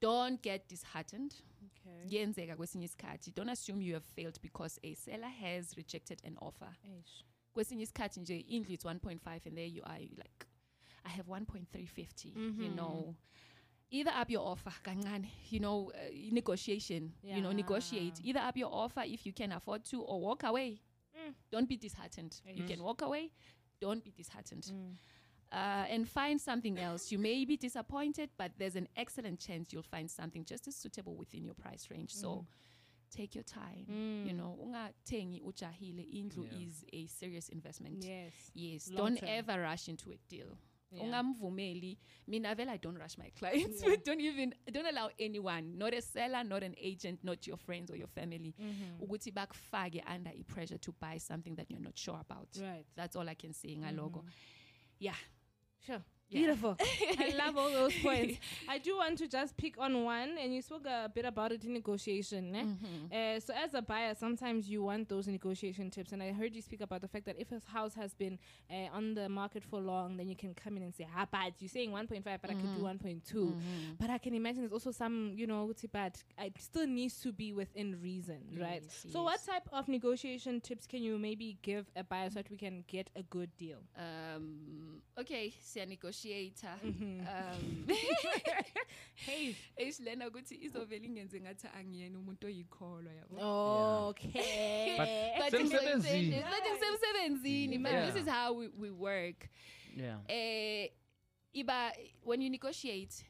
Don't 0.01 0.41
get 0.43 0.69
disheartened. 0.69 1.35
Okay. 1.65 2.57
Kwesinye 2.57 2.85
isikhathi. 2.85 3.31
Don't 3.35 3.51
assume 3.51 3.81
you 3.83 3.95
have 3.95 4.05
failed 4.17 4.39
because 4.43 4.79
a 4.83 4.95
seller 4.95 5.29
has 5.29 5.77
rejected 5.77 6.21
an 6.25 6.37
offer. 6.41 6.75
Eish. 6.85 7.25
kwesinye 7.55 7.83
isikhathi 7.83 8.21
nje 8.21 8.41
indlu 8.41 8.73
it's 8.75 8.85
1.5 8.85 9.47
and 9.47 9.57
there 9.57 9.67
you 9.67 9.83
are 9.85 9.99
you're 10.05 10.17
like 10.23 10.47
i 11.05 11.09
have 11.13 11.29
1.350 11.29 12.29
you 12.29 12.51
Mhm. 12.53 12.75
know 12.77 13.15
either 13.91 14.13
up 14.23 14.31
your 14.31 14.47
offer 14.53 14.73
kancane 14.83 15.29
you 15.51 15.59
know 15.61 15.91
uh, 15.91 16.33
negotiation 16.33 17.13
you 17.23 17.41
know 17.41 17.53
negotiate 17.53 18.21
either 18.25 18.43
up 18.49 18.57
your 18.57 18.73
offer 18.75 19.03
if 19.07 19.27
you 19.27 19.33
can 19.33 19.53
afford 19.53 19.85
to 19.85 20.01
or 20.03 20.21
walk 20.21 20.45
away 20.45 20.79
Mm. 21.15 21.35
don't 21.51 21.69
be 21.69 21.77
disheartened 21.77 22.41
you 22.55 22.65
can 22.67 22.81
walk 22.83 23.03
away 23.03 23.31
don't 23.81 24.05
be 24.05 24.11
disheartened 24.13 24.65
Mm. 24.65 24.97
Uh, 25.53 25.87
and 25.95 26.07
find 26.09 26.41
something 26.41 26.79
else 26.79 27.13
you 27.13 27.19
may 27.19 27.45
be 27.45 27.57
disappointed 27.57 28.31
but 28.39 28.53
there's 28.59 28.77
an 28.77 28.89
excellent 28.97 29.39
chance 29.41 29.73
you'll 29.73 29.83
find 29.97 30.11
something 30.11 30.45
just 30.45 30.69
as 30.69 30.77
suitable 30.77 31.17
within 31.17 31.45
your 31.45 31.55
price 31.55 31.91
range 31.91 32.11
so 32.15 32.47
take 33.11 33.35
your 33.35 33.45
time 33.45 33.85
you 34.27 34.33
Mm. 34.33 34.37
know 34.37 34.59
ungathengi 34.63 35.41
ujahile 35.43 36.03
indlu 36.03 36.45
is 36.63 36.85
a 36.93 37.07
serious 37.07 37.49
investment 37.49 38.05
Yes. 38.05 38.33
yes 38.55 38.89
Long 38.89 38.97
don't 38.99 39.19
term. 39.21 39.29
ever 39.39 39.61
rush 39.63 39.89
into 39.89 40.11
a 40.13 40.17
deal 40.29 40.57
Yeah. 40.93 41.05
ungamvumeli 41.05 41.99
mina 42.27 42.55
vele 42.55 42.71
i 42.73 42.79
don't 42.79 42.99
rush 42.99 43.19
my 43.19 43.31
clients 43.31 43.83
Yeah. 43.83 43.97
don't 44.07 44.21
even 44.21 44.55
don't 44.73 44.87
allow 44.89 45.11
anyone 45.19 45.63
not 45.79 45.95
a 45.95 46.01
seller 46.03 46.45
not 46.45 46.63
an 46.63 46.75
agent 46.77 47.25
not 47.25 47.47
your 47.47 47.57
friends 47.59 47.91
or 47.91 47.97
your 47.99 48.09
family 48.09 48.55
Mhm. 48.59 49.01
ukuthi 49.03 49.31
bakufake 49.33 50.03
under 50.15 50.33
pressure 50.45 50.79
to 50.79 50.93
buy 51.01 51.19
something 51.19 51.57
that 51.57 51.71
you're 51.71 51.85
not 51.85 51.97
sure 51.99 52.19
about 52.21 52.57
Right. 52.57 52.87
that's 52.97 53.17
all 53.17 53.29
i 53.29 53.35
can 53.35 53.53
say 53.53 53.77
ngaloko 53.77 54.21
Mhm. 54.21 54.31
yeah 55.01 55.17
Sure. 55.87 56.03
Yeah. 56.31 56.39
Beautiful. 56.47 56.77
I 57.19 57.35
love 57.37 57.57
all 57.59 57.71
those 57.73 57.93
points. 57.99 58.39
I 58.69 58.79
do 58.79 58.97
want 58.97 59.19
to 59.19 59.27
just 59.27 59.57
pick 59.57 59.75
on 59.79 60.05
one, 60.05 60.39
and 60.39 60.55
you 60.55 60.63
spoke 60.63 60.87
a 60.87 61.11
bit 61.13 61.25
about 61.25 61.51
it 61.51 61.65
in 61.65 61.73
negotiation. 61.75 62.55
Eh? 62.55 62.63
Mhm. 62.65 63.11
Uh, 63.11 63.41
so, 63.41 63.53
as 63.53 63.75
a 63.75 63.83
buyer, 63.83 64.15
sometimes 64.15 64.69
you 64.71 64.85
want 64.85 65.09
those 65.09 65.27
negotiation 65.27 65.91
tips, 65.91 66.13
and 66.13 66.23
I 66.23 66.31
heard 66.31 66.55
you 66.55 66.63
speak 66.63 66.83
about 66.83 67.01
the 67.03 67.09
fact 67.09 67.27
that 67.27 67.35
if 67.37 67.51
a 67.51 67.61
house 67.73 67.95
has 67.95 68.15
been 68.15 68.39
uh, 68.71 68.95
on 68.95 69.15
the 69.15 69.29
market 69.29 69.65
for 69.65 69.81
long, 69.81 70.17
then 70.17 70.29
you 70.29 70.37
can 70.37 70.55
come 70.55 70.77
in 70.77 70.85
and 70.85 70.95
say, 70.95 71.07
"Ah, 71.17 71.27
but 71.31 71.55
you're 71.59 71.69
saying 71.69 71.91
1.5, 71.91 72.23
but 72.41 72.51
I 72.51 72.55
could 72.55 72.73
do 72.75 72.81
Mhm. 72.81 73.01
1.2." 73.03 73.35
Mhm. 73.59 73.99
But 73.99 74.11
I 74.11 74.19
can 74.19 74.33
imagine 74.35 74.63
there's 74.63 74.73
also 74.73 74.93
some, 74.93 75.33
you 75.35 75.47
know, 75.49 75.65
what's 75.67 75.83
it 75.83 75.91
bad? 75.91 76.15
It 76.39 76.55
still 76.63 76.87
needs 76.87 77.19
to 77.23 77.33
be 77.33 77.53
within 77.53 78.01
reason, 78.01 78.55
right? 78.57 78.83
Yes, 78.87 79.07
So, 79.11 79.25
what 79.25 79.43
type 79.45 79.67
of 79.73 79.89
negotiation 79.89 80.61
tips 80.61 80.87
can 80.87 81.03
you 81.03 81.19
maybe 81.19 81.59
give 81.63 81.91
a 81.97 82.05
buyer 82.05 82.31
so 82.31 82.35
that 82.39 82.51
we 82.51 82.57
can 82.57 82.85
get 82.87 83.11
a 83.17 83.23
good 83.25 83.51
deal? 83.59 83.83
um 83.99 85.03
okay 85.19 85.53
siya 85.61 85.87
negotiator 85.89 86.20
Mhm. 86.25 87.21
um 87.21 87.87
Hey. 89.27 89.55
esilena 89.77 90.29
ukuthi 90.29 90.55
izovela 90.55 91.05
ingenze 91.05 91.41
ngathi 91.41 91.67
angiyena 91.67 92.19
umuntu 92.19 92.47
oyikholwa 92.47 93.13
yabo 93.13 93.37
Okay. 94.09 94.97
But 95.39 95.51
Semsebenzini. 95.51 96.29
ngisemsebenzini. 96.29 96.43
But 96.43 96.63
ngisemsebenzini, 96.73 97.79
man. 97.79 97.93
Yeah. 97.93 98.07
This 98.11 98.23
is 98.23 98.29
how 98.29 98.53
we, 98.55 98.69
we 98.69 98.91
work. 98.91 99.49
Yeah. 99.97 100.19
Eh 100.29 100.89
iba 101.53 101.93
when 102.23 102.41
you 102.43 102.51
negotiate 102.51 103.25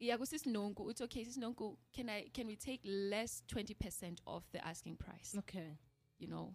yeah 0.00 0.16
kusisinonku 0.18 0.82
uthi 0.84 1.02
okay 1.04 1.24
sisinonku 1.24 1.78
can 1.92 2.08
I 2.08 2.30
can 2.32 2.46
we 2.46 2.56
take 2.56 2.80
less 2.84 3.42
20% 3.48 4.20
of 4.26 4.44
the 4.52 4.58
asking 4.66 4.96
price 4.96 5.36
okay. 5.38 5.76
you 6.18 6.26
know 6.28 6.54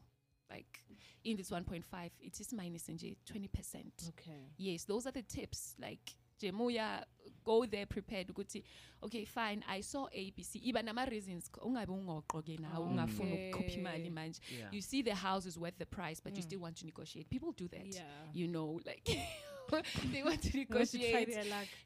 like 0.50 0.80
in 1.24 1.38
this 1.38 1.52
1.5 1.52 2.10
it 2.20 2.40
is 2.40 2.54
minus 2.54 2.90
nje 2.90 3.16
20% 3.34 4.10
Okay. 4.10 4.44
yes 4.58 4.86
those 4.88 5.10
are 5.10 5.22
the 5.22 5.24
tips. 5.24 5.75
Like 5.80 6.14
jemuya 6.40 7.06
go 7.44 7.66
there 7.66 7.86
prepared 7.86 8.30
ukuthi 8.30 8.64
okay 9.02 9.25
fine 9.25 9.64
i 9.68 9.82
saw 9.84 10.06
abc 10.08 10.56
iba 10.56 10.82
nama-reasons 10.82 11.52
ungabe 11.62 11.92
ungoqo-ke 11.92 12.58
nawe 12.58 12.86
mm. 12.86 12.92
ungafuni 12.92 13.34
ukukhupha 13.50 13.72
imali 13.72 14.00
Okay. 14.02 14.10
manje 14.10 14.42
you 14.72 14.82
see 14.82 15.04
the 15.04 15.16
house 15.16 15.50
is 15.50 15.58
worth 15.58 15.78
the 15.78 15.86
price 15.86 16.22
but 16.24 16.34
you 16.34 16.40
mm. 16.42 16.46
still 16.46 16.62
want 16.62 16.78
to 16.80 16.86
negotiate. 16.86 17.30
People 17.30 17.54
do 17.64 17.68
that 17.68 17.96
Yeah. 17.96 18.30
you 18.34 18.48
know 18.48 18.82
like 18.86 19.20
they 20.12 20.24
want 20.24 20.41
to 20.41 20.57
You 20.57 20.65
want 20.69 20.89
to 20.91 20.98
negotiate 20.98 21.38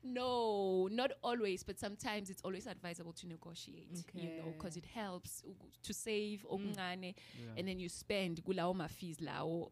no, 0.03 0.87
not 0.91 1.11
always, 1.23 1.63
but 1.63 1.79
sometimes 1.79 2.29
it's 2.29 2.41
always 2.43 2.67
advisable 2.67 3.13
to 3.13 3.27
negotiate, 3.27 4.03
you 4.13 4.29
know, 4.37 4.53
because 4.57 4.77
it 4.77 4.85
helps 4.85 5.43
to 5.83 5.93
save 5.93 6.45
mm. 6.45 6.51
okuncane, 6.51 7.13
Yeah. 7.35 7.57
and 7.57 7.67
then 7.67 7.79
you 7.79 7.89
spend 7.89 8.43
kulawo 8.45 8.89
fees 8.89 9.21
lao, 9.21 9.71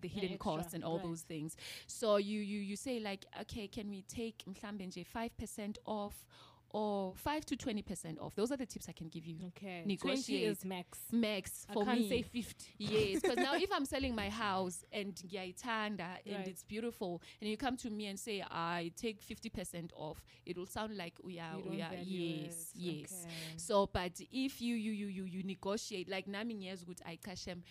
the 0.00 0.08
hidden 0.08 0.32
extra, 0.32 0.38
costs 0.38 0.74
and 0.74 0.84
all 0.84 0.96
right. 0.96 1.04
those 1.06 1.22
things. 1.22 1.56
So 1.86 2.16
you 2.16 2.40
you 2.40 2.60
you 2.60 2.76
say 2.76 3.00
like, 3.00 3.26
okay, 3.42 3.68
can 3.68 3.88
we 3.90 4.02
take 4.02 4.44
mhlambe 4.46 4.86
nje 4.86 5.04
five 5.06 5.36
percent 5.36 5.78
off? 5.86 6.24
Or 6.70 7.14
five 7.16 7.46
to 7.46 7.56
twenty 7.56 7.80
percent 7.82 8.18
off. 8.18 8.34
Those 8.34 8.52
are 8.52 8.56
the 8.56 8.66
tips 8.66 8.88
I 8.88 8.92
can 8.92 9.08
give 9.08 9.24
you. 9.24 9.36
Okay. 9.48 9.82
20 9.84 9.86
Negotiate. 9.86 10.48
is 10.48 10.64
max. 10.64 10.98
Max 11.12 11.64
for 11.72 11.82
I 11.82 11.86
can't 11.86 12.00
me. 12.00 12.08
say 12.08 12.22
50. 12.22 12.64
Yes, 12.78 13.20
because 13.22 13.36
now 13.38 13.54
if 13.66 13.70
I'm 13.72 13.84
selling 13.86 14.14
my 14.14 14.28
house 14.28 14.84
and 14.92 15.14
ngiyaithanda 15.14 16.00
and 16.26 16.36
Right. 16.36 16.48
it's 16.48 16.64
beautiful, 16.64 17.22
and 17.40 17.48
you 17.48 17.56
come 17.56 17.76
to 17.78 17.88
me 17.90 18.06
and 18.06 18.18
say 18.18 18.42
I 18.50 18.92
take 18.96 19.22
fifty 19.22 19.48
percent 19.48 19.92
off, 19.96 20.22
it 20.44 20.58
will 20.58 20.66
sound 20.66 20.96
like 20.96 21.14
we 21.22 21.38
are, 21.38 21.56
we 21.58 21.80
are. 21.80 21.94
Yes, 22.02 22.72
it. 22.74 22.80
yes. 22.80 23.12
Okay. 23.24 23.32
So, 23.56 23.86
but 23.86 24.20
if 24.32 24.60
you 24.60 24.74
you 24.74 24.92
you 24.92 25.06
you 25.06 25.24
you 25.24 25.42
negotiate 25.44 26.08
like 26.10 26.26
nami 26.26 26.54
ngiyazi 26.54 26.84
ukuthi 26.84 27.02
ayikashem 27.04 27.62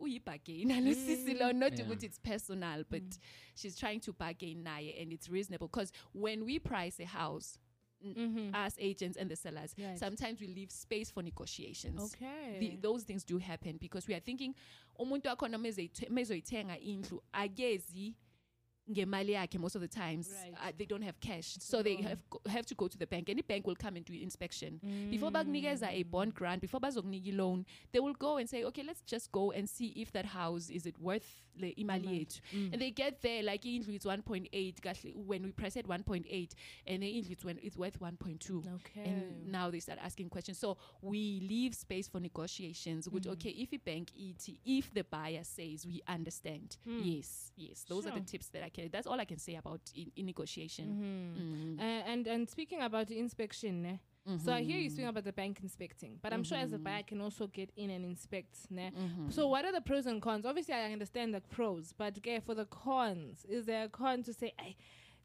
uyibhagain 0.00 0.70
alusisi 0.76 1.34
lo 1.34 1.52
not 1.52 1.72
Yeah. 1.78 1.86
ukuthi 1.86 2.06
it's 2.06 2.18
personal 2.18 2.84
but 2.90 3.02
mm. 3.02 3.18
she's 3.54 3.76
trying 3.76 4.00
to 4.00 4.12
bargain 4.12 4.62
naye 4.64 5.00
and 5.02 5.12
it's 5.12 5.28
reasonable 5.28 5.68
because 5.68 5.92
when 6.14 6.44
we 6.44 6.58
price 6.58 7.00
a 7.00 7.06
house 7.06 7.58
n- 8.04 8.14
mm-hmm. 8.14 8.66
us 8.66 8.74
agents 8.78 9.16
and 9.18 9.28
the 9.30 9.36
sellers 9.36 9.74
Right. 9.78 9.98
sometimes 9.98 10.40
we 10.40 10.46
leave 10.46 10.70
space 10.70 11.12
for 11.12 11.22
negotiations 11.24 12.00
Okay. 12.00 12.58
the, 12.60 12.76
those 12.76 13.04
things 13.04 13.24
do 13.26 13.38
happen 13.38 13.78
because 13.78 14.08
we 14.08 14.14
are 14.14 14.20
thinking 14.24 14.54
umuntu 14.98 15.28
wakhona 15.28 15.58
mezoyithe- 15.58 16.10
mezoyithenga 16.10 16.78
indlu 16.78 17.22
agezi 17.32 18.14
ngemali 18.90 19.32
yakhe 19.32 19.58
most 19.58 19.74
of 19.76 19.82
the 19.82 19.88
times 19.88 20.28
Right. 20.30 20.54
uh, 20.54 20.72
they 20.76 20.84
don't 20.86 21.02
have 21.02 21.18
cash. 21.20 21.56
So 21.60 21.82
they 21.82 21.96
have, 21.96 22.22
have 22.48 22.66
to 22.66 22.74
go 22.74 22.88
to 22.88 22.98
the 22.98 23.06
bank. 23.06 23.28
Any 23.28 23.42
bank 23.42 23.66
will 23.66 23.76
come 23.76 23.96
and 23.96 24.04
do 24.04 24.12
inspection. 24.14 24.80
Before 25.10 25.30
bakunikeza 25.30 25.88
a 25.90 26.02
bond 26.04 26.34
grant 26.34 26.60
before 26.60 26.80
bazokunika 26.80 27.36
loan 27.36 27.64
they 27.92 28.00
will 28.00 28.14
go 28.14 28.36
and 28.38 28.48
say 28.48 28.64
okay 28.64 28.82
let's 28.82 29.02
just 29.02 29.30
go 29.32 29.50
and 29.52 29.68
see 29.68 29.88
if 29.96 30.12
that 30.12 30.26
house 30.26 30.70
is 30.70 30.86
it 30.86 30.98
worth 30.98 31.42
the 31.56 31.74
imali 31.78 32.20
yethu? 32.20 32.40
And 32.72 32.80
they 32.80 32.90
get 32.90 33.20
there 33.22 33.42
like 33.42 33.62
indlu 33.62 33.94
it's 33.94 34.06
1.8 34.06 34.80
kahle, 34.80 35.14
when 35.14 35.42
we 35.42 35.52
press 35.52 35.76
at 35.76 35.86
1.8 35.86 36.50
and 36.86 37.02
the 37.02 37.06
indlu 37.06 37.30
it's, 37.32 37.44
when 37.44 37.58
it's 37.62 37.76
worth 37.76 37.98
1.2 38.00 38.64
Okay. 38.76 39.02
and 39.04 39.46
now 39.46 39.70
they 39.70 39.80
start 39.80 39.98
asking 40.02 40.28
questions. 40.30 40.58
So 40.58 40.76
we 41.02 41.40
leave 41.48 41.74
space 41.74 42.08
for 42.08 42.20
negotiations 42.20 43.08
which 43.08 43.24
Mm. 43.24 43.32
okay 43.32 43.50
if 43.50 43.72
a 43.72 43.78
bank 43.78 44.10
et 44.18 44.48
if 44.64 44.92
the 44.94 45.04
buyer 45.04 45.44
says 45.44 45.86
we 45.86 46.00
understand 46.08 46.76
yes 46.86 47.52
yes 47.56 47.84
those 47.88 48.06
are 48.06 48.10
the 48.12 48.20
Hmm. 48.20 48.24
Tips 48.30 48.48
that 48.50 48.62
i 48.62 48.68
can 48.68 48.79
that's 48.92 49.06
all 49.06 49.18
i 49.20 49.24
can 49.24 49.38
say 49.38 49.54
about 49.56 49.80
in, 49.94 50.10
in 50.16 50.26
negotiation 50.26 50.86
Mm-hmm. 50.90 51.40
Mm. 51.40 51.78
Uh, 51.80 51.82
and 52.12 52.26
and 52.26 52.48
speaking 52.48 52.80
about 52.82 53.10
inspection, 53.10 53.82
ne? 53.82 54.00
so 54.44 54.52
I 54.52 54.62
hear 54.62 54.78
you 54.78 54.86
Mm-hmm. 54.88 54.92
speaking 54.94 55.08
about 55.08 55.24
the 55.24 55.32
bank 55.32 55.58
inspecting, 55.62 56.18
but 56.22 56.32
I'm 56.32 56.44
sure 56.44 56.58
as 56.58 56.72
a 56.72 56.78
buyer 56.78 56.98
I 56.98 57.02
can 57.02 57.20
also 57.20 57.46
get 57.46 57.70
in 57.76 57.90
and 57.90 58.04
inspect. 58.04 58.54
Ne? 58.70 58.90
Mm-hmm. 58.90 59.30
So 59.30 59.48
what 59.48 59.64
are 59.64 59.72
the 59.72 59.80
pros 59.80 60.06
and 60.06 60.20
cons? 60.22 60.44
Obviously, 60.46 60.74
I 60.74 60.92
understand 60.92 61.34
the 61.34 61.40
pros, 61.40 61.92
but 61.96 62.16
okay, 62.18 62.38
for 62.40 62.54
the 62.54 62.66
cons, 62.66 63.44
is 63.48 63.64
there 63.66 63.84
a 63.84 63.88
con 63.88 64.22
to 64.24 64.32
say, 64.32 64.52
I 64.58 64.74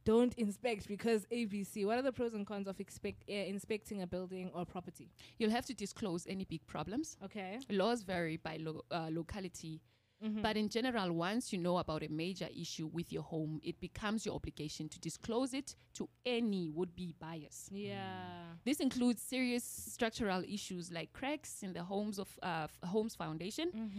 don't 0.05 0.33
inspect 0.35 0.87
because 0.87 1.25
ABC? 1.31 1.85
What 1.85 1.97
are 1.99 2.01
the 2.03 2.13
pros 2.13 2.33
and 2.33 2.45
cons 2.47 2.67
of 2.67 2.79
expect, 2.79 3.23
uh, 3.29 3.33
inspecting 3.33 4.01
a 4.01 4.07
building 4.07 4.49
or 4.53 4.65
property? 4.65 5.09
you'll 5.37 5.51
have 5.59 5.65
to 5.65 5.73
disclose 5.73 6.25
any 6.27 6.45
big 6.45 6.65
problems 6.67 7.17
Okay. 7.23 7.59
laws 7.69 8.01
vary 8.03 8.37
by 8.37 8.57
lo- 8.57 8.85
uh, 8.91 9.09
locality 9.11 9.81
Mm-hmm. 10.23 10.41
But 10.41 10.57
in 10.57 10.69
general, 10.69 11.11
once 11.11 11.51
you 11.53 11.59
know 11.59 11.77
about 11.77 12.01
a 12.03 12.07
major 12.07 12.47
issue 12.59 12.87
with 12.91 13.11
your 13.11 13.23
home, 13.23 13.59
it 13.63 13.79
becomes 13.79 14.25
your 14.25 14.35
obligation 14.35 14.87
to 14.89 14.99
disclose 14.99 15.53
it 15.53 15.75
to 15.95 16.09
any 16.25 16.69
would 16.69 16.95
be 16.95 17.13
buyers. 17.19 17.69
Yeah. 17.71 18.53
This 18.63 18.79
includes 18.79 19.21
serious 19.21 19.63
structural 19.63 20.43
issues 20.43 20.91
like 20.91 21.11
cracks 21.13 21.63
in 21.63 21.73
the 21.73 21.83
homes 21.83 22.17
of 22.19 22.27
uh, 22.41 22.63
f- 22.67 22.89
home's 22.89 23.15
foundation, 23.15 23.91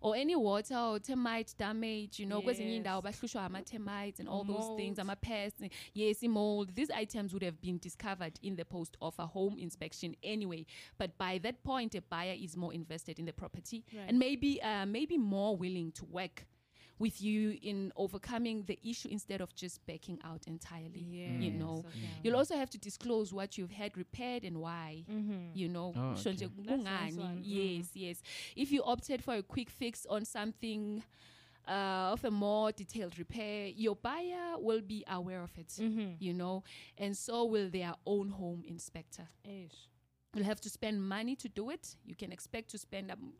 or 0.00 0.16
any 0.16 0.36
water 0.36 0.76
or 0.76 0.98
termite 1.00 1.54
damage. 1.58 2.18
You 2.18 2.26
know, 2.26 2.40
kwezinye 2.40 2.76
indawo 2.76 3.02
Yes. 3.04 3.20
bahlushwa 3.20 3.44
ama-termites 3.44 4.20
and 4.20 4.28
all 4.28 4.40
Or 4.40 4.44
those 4.46 4.76
things, 4.76 4.96
mold. 4.98 5.00
ama-pests. 5.00 5.60
Yes, 5.92 6.22
mold. 6.22 6.74
These 6.74 6.90
items 6.90 7.32
would 7.32 7.42
have 7.42 7.60
been 7.60 7.78
discovered 7.78 8.38
in 8.42 8.56
the 8.56 8.64
post 8.64 8.96
of 9.00 9.14
a 9.18 9.26
home 9.26 9.58
inspection 9.58 10.14
anyway. 10.22 10.64
But 10.98 11.18
by 11.18 11.38
that 11.38 11.62
point, 11.64 11.94
a 11.94 12.00
buyer 12.00 12.36
is 12.40 12.56
more 12.56 12.72
invested 12.74 13.18
in 13.18 13.26
the 13.26 13.32
property 13.32 13.84
Right. 13.92 14.08
and 14.08 14.18
maybe 14.18 14.60
uh, 14.62 14.86
maybe 14.86 15.18
more 15.18 15.56
willing 15.64 15.92
to 15.92 16.04
work 16.20 16.36
with 17.04 17.16
you 17.20 17.40
in 17.70 17.92
overcoming 17.96 18.58
the 18.70 18.78
issue 18.92 19.08
instead 19.10 19.40
of 19.40 19.48
just 19.62 19.76
backing 19.86 20.18
out 20.30 20.42
entirely. 20.46 21.04
You 21.44 21.50
know. 21.62 21.76
Yes, 21.84 21.92
okay. 21.96 22.20
You'll 22.22 22.36
also 22.42 22.56
have 22.62 22.70
to 22.70 22.78
disclose 22.78 23.28
what 23.38 23.50
you've 23.58 23.76
had 23.82 23.96
repaired 24.04 24.44
and 24.44 24.56
why. 24.66 25.04
You 25.62 25.68
know, 25.68 25.88
Oh, 25.96 26.10
okay. 26.12 26.48
That's 26.68 26.84
nice 26.84 27.14
one. 27.16 27.38
yes, 27.42 27.86
yes. 27.94 28.16
If 28.56 28.68
you 28.72 28.80
opted 28.94 29.22
for 29.26 29.34
a 29.34 29.42
quick 29.42 29.70
fix 29.70 30.06
on 30.16 30.24
something 30.24 31.02
uh, 31.66 32.12
of 32.14 32.24
a 32.24 32.30
more 32.30 32.72
detailed 32.72 33.18
repair, 33.18 33.66
your 33.84 33.96
buyer 33.96 34.46
will 34.58 34.82
be 34.94 35.00
aware 35.18 35.42
of 35.42 35.52
it. 35.62 35.72
You 36.26 36.32
know, 36.34 36.62
and 36.98 37.16
so 37.16 37.44
will 37.44 37.70
their 37.70 37.94
own 38.06 38.28
home 38.40 38.62
inspector. 38.66 39.26
Ish. 39.44 39.78
You'll 40.34 40.44
have 40.52 40.60
to 40.66 40.70
spend 40.70 40.96
money 41.16 41.34
to 41.36 41.48
do 41.48 41.70
it. 41.70 41.96
You 42.04 42.14
can 42.22 42.30
expect 42.32 42.70
to 42.70 42.78
spend 42.78 43.10
um, 43.10 43.32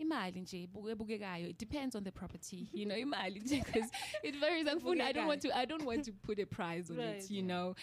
imali 0.00 0.40
nje 0.40 0.62
ebukekayo. 0.90 1.48
It 1.48 1.58
depends 1.58 1.94
on 1.96 2.04
the 2.04 2.12
property, 2.12 2.68
you 2.72 2.84
know, 2.86 2.96
imali 2.96 3.40
nje 3.40 3.64
because 3.64 3.90
it 4.22 4.36
varies. 4.40 4.66
Angifuni- 4.70 5.02
I 5.02 5.12
don't 5.12 5.26
want 5.28 5.42
to. 5.42 5.56
I 5.56 5.64
don't 5.66 5.84
want 5.84 6.04
to 6.04 6.12
put 6.12 6.38
a 6.38 6.46
price 6.46 6.90
on 6.90 6.96
Right, 6.96 7.22
it, 7.24 7.30
you 7.30 7.42
know. 7.42 7.74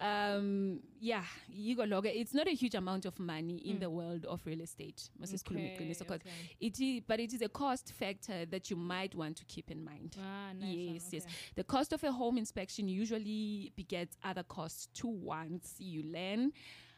Um, 0.00 0.80
yeah, 1.00 1.24
yiko 1.50 1.86
lokho. 1.86 2.06
It's 2.06 2.32
not 2.34 2.48
a 2.48 2.54
huge 2.54 2.74
amount 2.74 3.04
of 3.04 3.18
money 3.20 3.56
in 3.58 3.78
the 3.78 3.90
world 3.90 4.24
of 4.24 4.40
real 4.46 4.60
estate. 4.62 5.10
masisikhulume 5.20 5.74
Okay, 5.74 5.84
iqiniso, 5.84 6.06
'cause 6.06 6.20
okay. 6.20 6.30
it 6.60 6.80
is, 6.80 7.02
but 7.06 7.20
it 7.20 7.32
is 7.32 7.42
a 7.42 7.48
cost 7.48 7.92
factor 7.92 8.46
that 8.46 8.70
you 8.70 8.76
might 8.76 9.14
want 9.14 9.36
to 9.36 9.44
keep 9.44 9.70
in 9.70 9.84
mind. 9.84 10.16
Ah, 10.18 10.52
nice 10.54 10.62
one, 10.62 10.94
yes, 10.94 11.12
yes. 11.12 11.26
The 11.56 11.64
cost 11.64 11.92
of 11.92 12.02
a 12.04 12.10
home 12.12 12.38
inspection 12.38 12.88
usually 12.88 13.70
begets 13.76 14.16
other 14.24 14.42
costs 14.44 14.88
too 14.94 15.08
once 15.08 15.74
you 15.78 16.02
learn 16.02 16.52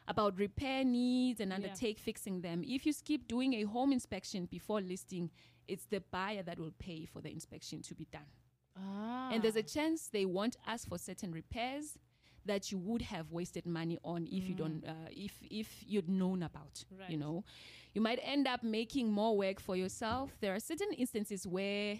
about 0.06 0.38
repair 0.38 0.84
needs 0.84 1.40
and 1.40 1.50
Yeah. 1.50 1.56
undertake 1.56 1.98
fixing 1.98 2.40
them. 2.42 2.62
If 2.64 2.84
you 2.86 2.92
skip 2.92 3.26
doing 3.26 3.54
a 3.54 3.62
home 3.62 3.92
inspection 3.92 4.46
before 4.46 4.80
listing, 4.80 5.30
it's 5.66 5.86
the 5.86 6.00
buyer 6.00 6.42
that 6.42 6.58
will 6.58 6.72
pay 6.78 7.04
for 7.06 7.20
the 7.22 7.30
inspection 7.30 7.80
to 7.82 7.94
be 7.94 8.06
done. 8.12 8.26
Ah. 8.76 9.30
And 9.32 9.42
there's 9.42 9.56
a 9.56 9.62
chance 9.62 10.08
they 10.08 10.26
won't 10.26 10.56
ask 10.66 10.88
for 10.88 10.98
certain 10.98 11.32
repairs 11.32 11.98
that 12.46 12.70
you 12.70 12.76
would 12.78 13.00
have 13.02 13.32
wasted 13.32 13.64
money 13.64 13.98
on 14.04 14.26
if 14.26 14.46
you 14.46 14.54
don't 14.54 14.84
uh, 14.84 15.08
if 15.10 15.32
if 15.50 15.82
you'd 15.86 16.10
known 16.10 16.42
about 16.42 16.84
Mm. 16.92 16.98
Right. 17.00 17.10
you 17.10 17.16
know 17.16 17.42
you 17.94 18.02
might 18.02 18.18
end 18.22 18.46
up 18.46 18.62
making 18.62 19.10
more 19.10 19.34
work 19.34 19.60
for 19.60 19.76
yourself 19.76 20.36
there 20.40 20.54
are 20.54 20.60
certain 20.60 20.92
instances 20.92 21.46
where 21.46 21.98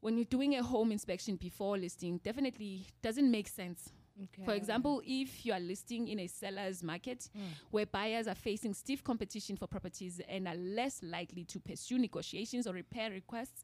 when 0.00 0.16
you're 0.16 0.24
doing 0.24 0.54
a 0.56 0.62
home 0.62 0.90
inspection 0.90 1.36
before 1.36 1.76
listing 1.76 2.16
definitely 2.24 2.86
doesn't 3.02 3.30
make 3.30 3.48
sense 3.48 3.92
Okay. 4.24 4.44
for 4.44 4.54
example, 4.54 5.02
if 5.04 5.44
you 5.46 5.52
are 5.52 5.60
listing 5.60 6.08
in 6.08 6.18
a 6.20 6.26
seller's 6.26 6.82
market 6.82 7.28
where 7.70 7.86
buyers 7.86 8.26
are 8.28 8.34
facing 8.34 8.74
stiff 8.74 9.02
competition 9.02 9.56
for 9.56 9.66
properties 9.66 10.20
and 10.28 10.46
are 10.48 10.54
less 10.56 11.02
likely 11.02 11.44
to 11.44 11.58
pursue 11.60 11.98
negotiations 11.98 12.66
or 12.66 12.74
repair 12.74 13.10
requests, 13.10 13.62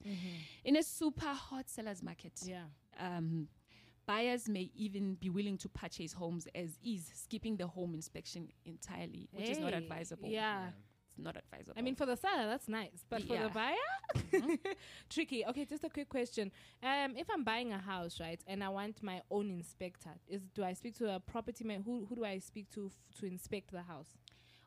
in 0.64 0.76
a 0.76 0.82
super 0.82 1.26
hot 1.26 1.68
seller's 1.68 2.02
market, 2.02 2.32
Yeah. 2.46 2.64
um, 2.98 3.48
buyers 4.06 4.48
may 4.48 4.70
even 4.76 5.14
be 5.16 5.28
willing 5.30 5.58
to 5.58 5.68
purchase 5.68 6.12
homes 6.12 6.46
as 6.54 6.78
is, 6.84 7.10
skipping 7.14 7.56
the 7.56 7.66
home 7.66 7.94
inspection 7.94 8.48
entirely, 8.64 9.28
which 9.32 9.48
is 9.50 9.58
not 9.58 9.72
Hey, 9.72 9.78
advisable. 9.78 10.28
Yeah. 10.28 10.70
It's 11.16 11.24
not 11.24 11.36
advisable. 11.36 11.72
I 11.76 11.82
mean, 11.82 11.94
for 11.94 12.04
the 12.06 12.16
seller, 12.16 12.46
that's 12.46 12.68
nice, 12.68 13.04
but 13.08 13.22
for 13.22 13.38
the 13.38 13.48
buyer, 13.48 13.74
tricky. 15.10 15.44
Okay, 15.46 15.64
just 15.64 15.84
a 15.84 15.88
quick 15.88 16.08
question. 16.08 16.52
Um, 16.82 17.16
if 17.16 17.26
I'm 17.30 17.42
buying 17.44 17.72
a 17.72 17.78
house, 17.78 18.20
right, 18.20 18.40
and 18.46 18.62
I 18.62 18.68
want 18.68 19.02
my 19.02 19.22
own 19.30 19.50
inspector, 19.50 20.10
is 20.28 20.42
do 20.54 20.62
I 20.64 20.74
speak 20.74 20.94
to 20.98 21.14
a 21.14 21.20
property 21.20 21.64
man? 21.64 21.82
Who 21.84 22.04
who 22.06 22.16
do 22.16 22.24
I 22.24 22.38
speak 22.38 22.70
to 22.70 22.86
f- 22.86 23.18
to 23.20 23.26
inspect 23.26 23.70
the 23.72 23.82
house? 23.82 24.08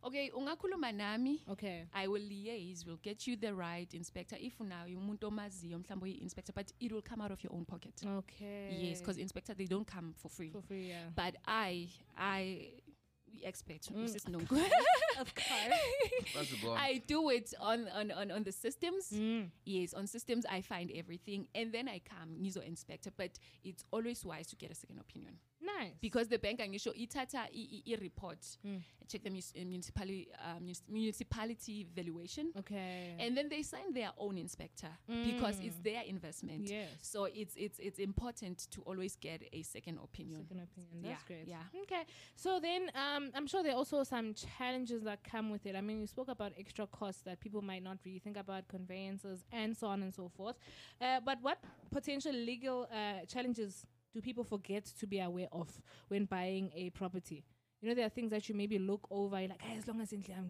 okay, 0.02 0.32
ungakhuluma 0.34 0.94
nami. 0.96 1.42
Okay. 1.52 1.84
I 1.94 2.08
will 2.08 2.22
liaise, 2.22 2.86
we'll 2.86 3.00
get 3.04 3.28
you 3.28 3.36
the 3.36 3.54
right 3.54 3.94
inspector. 3.94 4.38
If 4.40 4.60
now 4.62 4.86
you 4.88 4.98
omaziyo 4.98 5.78
mhlawumbe 5.78 6.04
uyi-inspector, 6.04 6.54
but 6.56 6.72
it 6.80 6.92
will 6.92 7.02
come 7.02 7.22
out 7.22 7.32
of 7.32 7.44
your 7.44 7.54
own 7.54 7.66
pocket. 7.66 7.94
Okay. 8.06 8.78
Yes, 8.80 9.02
because 9.02 9.18
inspector 9.18 9.54
they 9.54 9.66
don't 9.66 9.86
come 9.86 10.14
for 10.16 10.30
free. 10.30 10.52
for 10.52 10.62
free, 10.62 10.88
yeah. 10.88 11.10
But 11.16 11.36
I, 11.46 11.90
I, 12.18 12.70
we 13.32 13.44
expert 13.44 13.82
Mm. 13.94 14.06
Mrs. 14.06 14.26
of 15.20 15.34
course. 16.62 16.80
I 16.80 17.02
do 17.08 17.30
it 17.30 17.54
on, 17.60 17.88
on, 17.96 18.12
on, 18.12 18.32
on 18.32 18.44
the 18.44 18.52
systems. 18.52 19.10
Mm. 19.14 19.50
Yes, 19.66 19.94
on 19.94 20.08
systems 20.08 20.46
I 20.50 20.62
find 20.62 20.92
everything 20.96 21.48
and 21.54 21.72
then 21.72 21.88
I 21.88 22.00
come 22.00 22.30
Nizo 22.42 22.66
inspector. 22.66 23.12
But 23.16 23.32
it's 23.64 23.84
always 23.92 24.24
wise 24.26 24.48
to 24.48 24.56
get 24.56 24.72
a 24.72 24.76
second 24.76 25.00
opinion. 25.00 25.34
Nice. 25.62 25.92
Because 26.02 26.28
the 26.30 26.40
bank 26.40 26.62
and 26.62 26.72
you 26.74 26.80
show 26.80 26.92
itata 26.92 27.36
i 27.54 27.98
report 28.02 28.40
Mm. 28.66 28.82
check 29.10 29.24
the 29.24 29.30
mus- 29.30 29.54
uh, 29.56 29.64
municipality 29.66 30.28
uh, 30.40 30.60
municipality 30.88 31.86
valuation. 31.96 32.52
okay. 32.58 33.16
And 33.20 33.36
then 33.36 33.50
they 33.50 33.64
sign 33.64 33.94
their 33.94 34.12
own 34.18 34.38
inspector 34.38 34.88
because 35.26 35.60
it's 35.60 35.76
Mm. 35.78 35.84
their 35.84 36.04
investment. 36.08 36.70
yes. 36.70 36.88
So 37.02 37.26
it's 37.26 37.54
it's 37.58 37.80
it's 37.80 38.00
important 38.00 38.68
to 38.72 38.82
always 38.82 39.16
get 39.18 39.42
a 39.52 39.62
second 39.64 40.00
opinion. 40.04 40.44
Second 40.48 40.64
opinion. 40.64 41.02
That's 41.04 41.24
Yeah, 41.24 41.28
great. 41.28 41.48
yeah. 41.48 41.82
Okay. 41.84 42.04
So 42.36 42.60
then, 42.60 42.90
um, 42.96 43.32
I'm 43.36 43.48
sure 43.48 43.62
there 43.64 43.74
are 43.74 43.78
also 43.78 44.04
some 44.04 44.34
challenges 44.34 45.04
that 45.10 45.24
come 45.24 45.50
with 45.50 45.66
it. 45.66 45.76
I 45.76 45.82
mean, 45.82 46.00
you 46.02 46.08
spoke 46.08 46.30
about 46.30 46.52
extra 46.58 46.86
costs 46.88 47.24
that 47.24 47.40
people 47.40 47.62
might 47.62 47.84
not 47.84 47.98
really 48.06 48.20
think 48.20 48.38
about, 48.38 48.68
conveyances, 48.68 49.44
and 49.52 49.76
so 49.76 49.88
on 49.88 50.04
and 50.04 50.14
so 50.14 50.30
forth. 50.30 50.56
Uh, 51.02 51.20
but 51.26 51.40
what 51.42 51.58
potential 51.92 52.32
legal 52.34 52.88
uh, 52.94 53.26
challenges 53.28 53.86
do 54.14 54.22
people 54.22 54.44
forget 54.44 54.86
to 55.00 55.08
be 55.08 55.20
aware 55.20 55.48
of 55.52 55.70
when 56.10 56.26
buying 56.26 56.72
a 56.76 56.90
property? 56.92 57.44
You 57.82 57.88
know, 57.90 57.96
there 57.96 58.06
are 58.06 58.10
things 58.10 58.30
that 58.32 58.48
you 58.50 58.56
maybe 58.56 58.78
look 58.78 59.08
over, 59.10 59.38
like, 59.40 59.62
"Ah, 59.64 59.78
as 59.78 59.88
long 59.88 60.02
as 60.02 60.12
I'm 60.12 60.50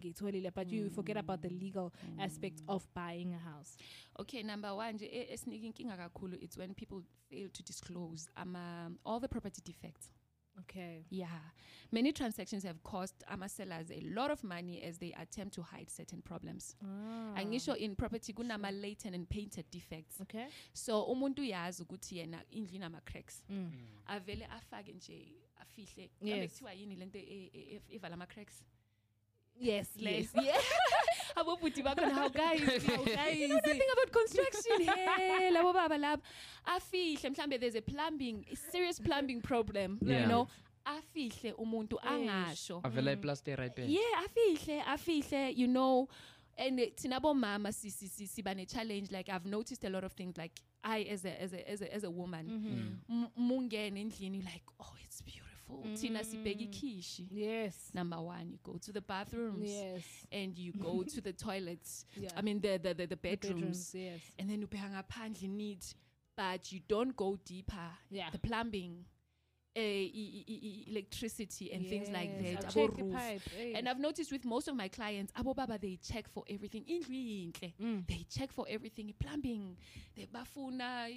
but 0.54 0.68
you 0.68 0.90
forget 0.90 1.16
about 1.16 1.42
the 1.42 1.48
legal 1.48 1.92
aspect 2.18 2.60
of 2.68 2.86
buying 2.92 3.32
a 3.34 3.38
house. 3.38 3.76
Okay, 4.18 4.42
number 4.42 4.74
one, 4.74 4.98
nje, 4.98 5.32
esinika 5.32 5.66
inkinga 5.72 6.42
it's 6.42 6.56
when 6.56 6.74
people 6.74 7.02
fail 7.30 7.48
to 7.48 7.62
disclose 7.62 8.28
um, 8.36 8.56
um, 8.56 8.98
all 9.04 9.20
the 9.20 9.28
property 9.28 9.62
defects. 9.64 10.10
Okay. 10.60 11.04
Yeah. 11.10 11.26
Many 11.92 12.12
transactions 12.12 12.62
have 12.64 12.82
cost 12.84 13.24
ama 13.28 13.48
sellers 13.48 13.90
a 13.90 14.00
lot 14.14 14.30
of 14.30 14.44
money 14.44 14.82
as 14.82 14.98
they 14.98 15.12
attempt 15.20 15.54
to 15.54 15.62
hide 15.62 15.90
certain 15.90 16.22
problems. 16.22 16.76
Ah. 16.82 17.40
Angisho 17.40 17.76
in 17.76 17.96
property 17.96 18.32
kunama 18.32 18.70
latent 18.70 19.14
and 19.14 19.28
patent 19.28 19.70
defects. 19.70 20.20
Okay. 20.22 20.46
So 20.72 21.04
umuntu 21.04 21.42
uyazi 21.42 21.82
ukuthi 21.82 22.18
yena 22.18 22.42
indlu 22.50 22.76
inama 22.76 23.00
cracks. 23.04 23.42
Mm. 23.50 23.70
Avele 24.06 24.46
afake 24.46 24.92
nje 24.92 25.32
afihle. 25.60 26.10
Yes. 26.20 26.34
Kambe 26.34 26.48
kuthiwa 26.48 26.72
yini 26.72 26.96
lento 26.96 27.18
evala 27.90 28.14
ama 28.14 28.26
cracks? 28.26 28.62
Yes. 29.58 29.88
Yes. 29.96 30.30
Yeah. 30.34 30.60
Abo 31.40 31.56
bhuti 31.60 31.82
bakhona 31.82 32.12
how 32.14 32.28
guys. 32.28 32.60
How 32.86 33.04
guys. 33.04 33.36
You 33.38 33.48
know 33.48 33.54
nothing 33.56 33.90
about 33.92 34.12
construction. 34.12 34.80
hey, 35.16 35.50
labo 35.52 35.72
baba 35.72 35.96
labo. 35.98 36.22
Afihle 36.66 37.30
mhlambe 37.30 37.58
there's 37.60 37.74
a 37.76 37.80
plumbing, 37.82 38.44
a 38.52 38.56
serious 38.56 38.98
plumbing 39.00 39.40
problem, 39.40 39.98
Yeah. 40.02 40.22
you 40.22 40.26
know. 40.26 40.48
Afihle 40.86 41.52
umuntu 41.58 41.98
angasho. 42.02 42.80
avela 42.82 43.12
iplaster 43.16 43.56
right 43.58 43.74
there 43.76 43.86
Yeah, 43.88 44.24
afihle, 44.24 44.82
afihle, 44.84 45.56
you 45.56 45.66
know. 45.66 46.08
And 46.58 46.78
thina 46.96 47.20
bomama 47.20 47.72
si 47.72 47.88
si 47.90 48.06
si 48.08 48.26
siba 48.26 48.54
ne 48.54 48.66
challenge 48.66 49.10
like 49.10 49.28
I've 49.30 49.46
noticed 49.46 49.84
a 49.84 49.88
lot 49.90 50.04
of 50.04 50.12
things 50.12 50.36
like 50.36 50.52
I 50.84 51.02
as 51.10 51.24
a 51.24 51.40
as 51.42 51.52
a 51.54 51.70
as 51.70 51.80
a, 51.80 51.94
as 51.94 52.04
a 52.04 52.10
woman 52.10 53.00
Mhm. 53.08 53.14
m- 53.24 53.30
mungene 53.38 53.96
endlini 54.04 54.44
like 54.44 54.62
oh 54.78 54.92
it's 55.02 55.22
beautiful. 55.22 55.49
Thina 55.96 56.24
sibheka 56.24 56.60
ikhishi. 56.62 57.22
Mm. 57.30 57.38
Yes. 57.38 57.90
Number 57.94 58.18
1 58.18 58.50
you 58.50 58.58
go 58.62 58.78
to 58.78 58.92
the 58.92 59.00
bathrooms 59.00 59.70
Yes. 59.70 60.04
and 60.32 60.58
you 60.58 60.72
go 60.72 61.02
to 61.02 61.20
the 61.20 61.32
toilets. 61.44 62.06
Yeah. 62.16 62.30
I 62.36 62.42
mean 62.42 62.60
the 62.60 62.78
the 62.78 62.94
the, 62.94 62.94
the 62.94 63.06
The 63.06 63.16
bedrooms. 63.16 63.94
Yes. 63.94 64.20
and 64.38 64.48
then 64.50 64.60
you 64.60 64.66
ubheka 64.66 64.90
ngaphandle 64.90 65.48
neat 65.48 65.94
but 66.36 66.72
you 66.72 66.80
don't 66.88 67.14
go 67.16 67.36
deeper 67.44 67.90
Yeah. 68.10 68.30
the 68.30 68.38
plumbing 68.38 69.04
electricity 69.76 71.72
and 71.72 71.86
things 71.86 72.08
like 72.10 72.38
that 72.42 72.64
I'll 72.66 72.72
abo 72.72 72.98
roof. 72.98 73.12
pipe, 73.14 73.42
eh. 73.58 73.72
and 73.76 73.88
I've 73.88 73.98
noticed 74.00 74.32
with 74.32 74.44
most 74.44 74.68
of 74.68 74.76
my 74.76 74.88
clients, 74.88 75.32
abo 75.32 75.54
baba 75.54 75.78
they 75.80 75.96
check 76.02 76.28
for 76.28 76.44
everything. 76.48 76.84
Mm. 76.88 78.06
They 78.06 78.26
check 78.28 78.52
for 78.52 78.66
everything. 78.68 79.12
Plumbing, 79.18 79.76
they 80.16 80.26
bafuna 80.26 81.08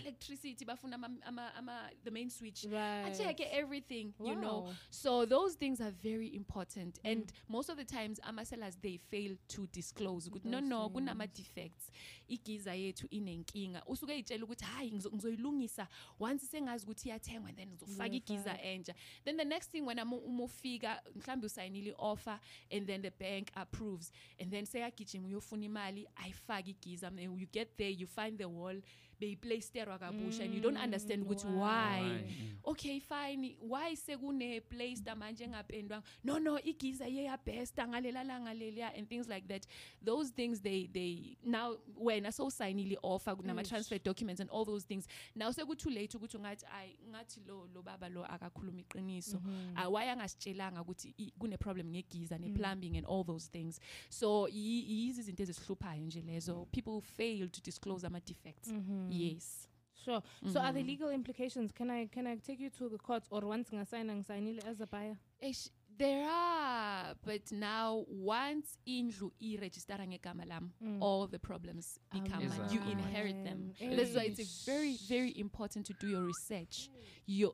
electricity, 0.00 0.64
bafuna 0.64 0.94
ama, 0.94 1.08
ama, 1.26 1.50
ama, 1.58 1.72
the 2.04 2.10
main 2.10 2.30
switch. 2.30 2.66
I 2.66 3.12
check 3.16 3.38
Right. 3.38 3.48
everything, 3.52 4.14
you 4.20 4.34
know. 4.36 4.68
So 4.90 5.24
those 5.24 5.54
things 5.54 5.80
are 5.80 5.90
very 6.02 6.34
important. 6.34 6.98
And 7.04 7.32
most 7.48 7.68
of 7.68 7.76
the 7.76 7.84
times, 7.84 8.20
ama 8.26 8.44
sellers 8.44 8.76
they 8.82 8.98
fail 9.10 9.36
to 9.48 9.66
disclose. 9.68 10.30
No, 10.44 10.60
no, 10.60 10.90
kunama 10.90 11.26
defects. 11.32 11.90
Igiza 12.28 12.74
yethu 12.74 13.06
inenkinga. 13.10 13.82
Usuke 13.86 14.12
eyitshela 14.12 14.44
ukuthi 14.44 14.64
hayi 14.64 14.90
ngizo- 14.92 15.12
ngizoyilungisa 15.14 15.88
once 16.20 16.46
sengazi 16.46 16.84
ukuthi 16.84 17.08
iyathengwa 17.08 17.52
then 17.52 17.68
ngizofaka 17.68 18.14
igiza 18.14 18.62
entsha. 18.62 18.94
Then 19.24 19.36
the 19.36 19.44
next 19.44 19.70
thing 19.70 19.80
when 19.80 19.98
uma 20.00 20.16
umufika 20.16 21.02
mhlambe 21.14 21.46
usayinile 21.46 21.94
offer 21.98 22.40
and 22.70 22.86
then 22.86 23.02
the 23.02 23.10
bank 23.10 23.50
approves 23.54 24.12
and 24.40 24.50
then 24.50 24.64
seyagijima 24.66 25.26
uyofuna 25.28 25.64
imali 25.64 26.08
ayifake 26.16 26.70
igiza 26.70 27.12
you 27.20 27.46
get 27.52 27.76
there 27.76 27.90
you 27.90 28.06
find 28.06 28.38
the 28.38 28.44
wall 28.44 28.82
beyiplasterwa 29.20 29.98
kabusha 29.98 30.44
and 30.44 30.54
you 30.54 30.60
don't 30.60 30.76
understand 30.76 31.22
Mm, 31.22 31.26
ukuthi 31.30 31.46
why? 31.46 32.00
why. 32.00 32.00
Mm. 32.02 32.56
okay 32.64 33.00
fine. 33.00 33.56
Why 33.60 33.94
sekune 33.96 34.60
plaster 34.60 35.16
manje 35.16 35.44
engapendwanga? 35.44 36.02
No 36.24 36.38
no 36.38 36.58
igiza 36.58 37.06
yeyabhesta 37.06 37.88
ngalela 37.88 38.24
langa 38.24 38.54
leliya 38.54 38.92
and 38.98 39.08
things 39.08 39.28
like 39.28 39.46
that. 39.48 39.66
Those 40.04 40.30
things 40.30 40.60
they 40.60 40.86
they 40.92 41.36
now 41.44 41.76
wena 41.98 42.32
sowusayinile 42.32 42.96
offer 43.02 43.34
kunama-transfer 43.36 43.98
documents 43.98 44.40
and 44.40 44.50
all 44.50 44.64
those 44.64 44.84
things. 44.84 45.06
Now 45.34 45.50
sekuthu 45.50 45.90
late 45.90 46.16
ukuthi 46.18 46.36
ungathi 46.36 46.64
ay 46.72 46.96
ngathi 47.10 47.40
lo 47.46 47.68
lo 47.74 47.82
baba 47.82 48.08
lo 48.08 48.24
akakhuluma 48.24 48.80
iqiniso. 48.80 49.38
Mhm. 49.40 49.76
uh, 49.86 49.92
why 49.92 50.04
angasitshelanga 50.10 50.82
ukuthi 50.82 51.14
i- 51.18 51.32
kune 51.38 51.56
problem 51.56 51.86
ngegiza 51.90 52.38
Mm. 52.38 52.44
ne-plumbing 52.44 52.96
and 52.96 53.06
all 53.06 53.24
those 53.24 53.48
things? 53.50 53.80
So 54.10 54.48
yi- 54.48 54.84
yizo 55.06 55.20
izinto 55.20 55.42
ezihluphayo 55.42 56.04
nje 56.06 56.20
lezo. 56.22 56.66
People 56.72 57.00
fail 57.00 57.48
to 57.48 57.60
disclose 57.60 58.06
ama-defects 58.06 58.68
Mhm. 58.68 59.05
Yes 59.10 59.62
Sure. 60.04 60.22
So 60.52 60.60
are 60.60 60.72
there 60.72 60.84
Mhm. 60.84 60.86
legal 60.86 61.10
implications? 61.10 61.72
Can 61.72 61.90
I 61.90 62.06
can 62.06 62.26
I 62.28 62.36
take 62.36 62.60
you 62.60 62.70
to 62.78 62.88
the 62.88 62.98
court 62.98 63.24
or 63.30 63.40
once 63.40 63.70
ngasayina 63.70 64.14
ngisayinile 64.14 64.64
as 64.64 64.80
a 64.80 64.86
buyer? 64.86 65.18
Eish, 65.42 65.68
there 65.98 66.28
are 66.30 67.16
but 67.24 67.50
now 67.50 68.04
once 68.08 68.78
indlu 68.86 69.32
i-registera 69.40 70.06
ngegama 70.06 70.44
lam 70.46 70.72
Mm. 70.80 71.02
all 71.02 71.26
the 71.26 71.38
problems 71.38 71.98
become 72.12 72.44
Is 72.44 72.56
mine. 72.56 72.70
you 72.72 72.80
inherit 72.92 73.42
them 73.42 73.72
Amen. 73.80 73.96
that's 73.96 74.14
why 74.14 74.26
it's 74.26 74.64
very 74.64 74.94
very 75.08 75.32
important 75.40 75.86
to 75.86 75.94
do 75.94 76.06
your 76.08 76.24
research 76.24 76.88
your, 77.26 77.52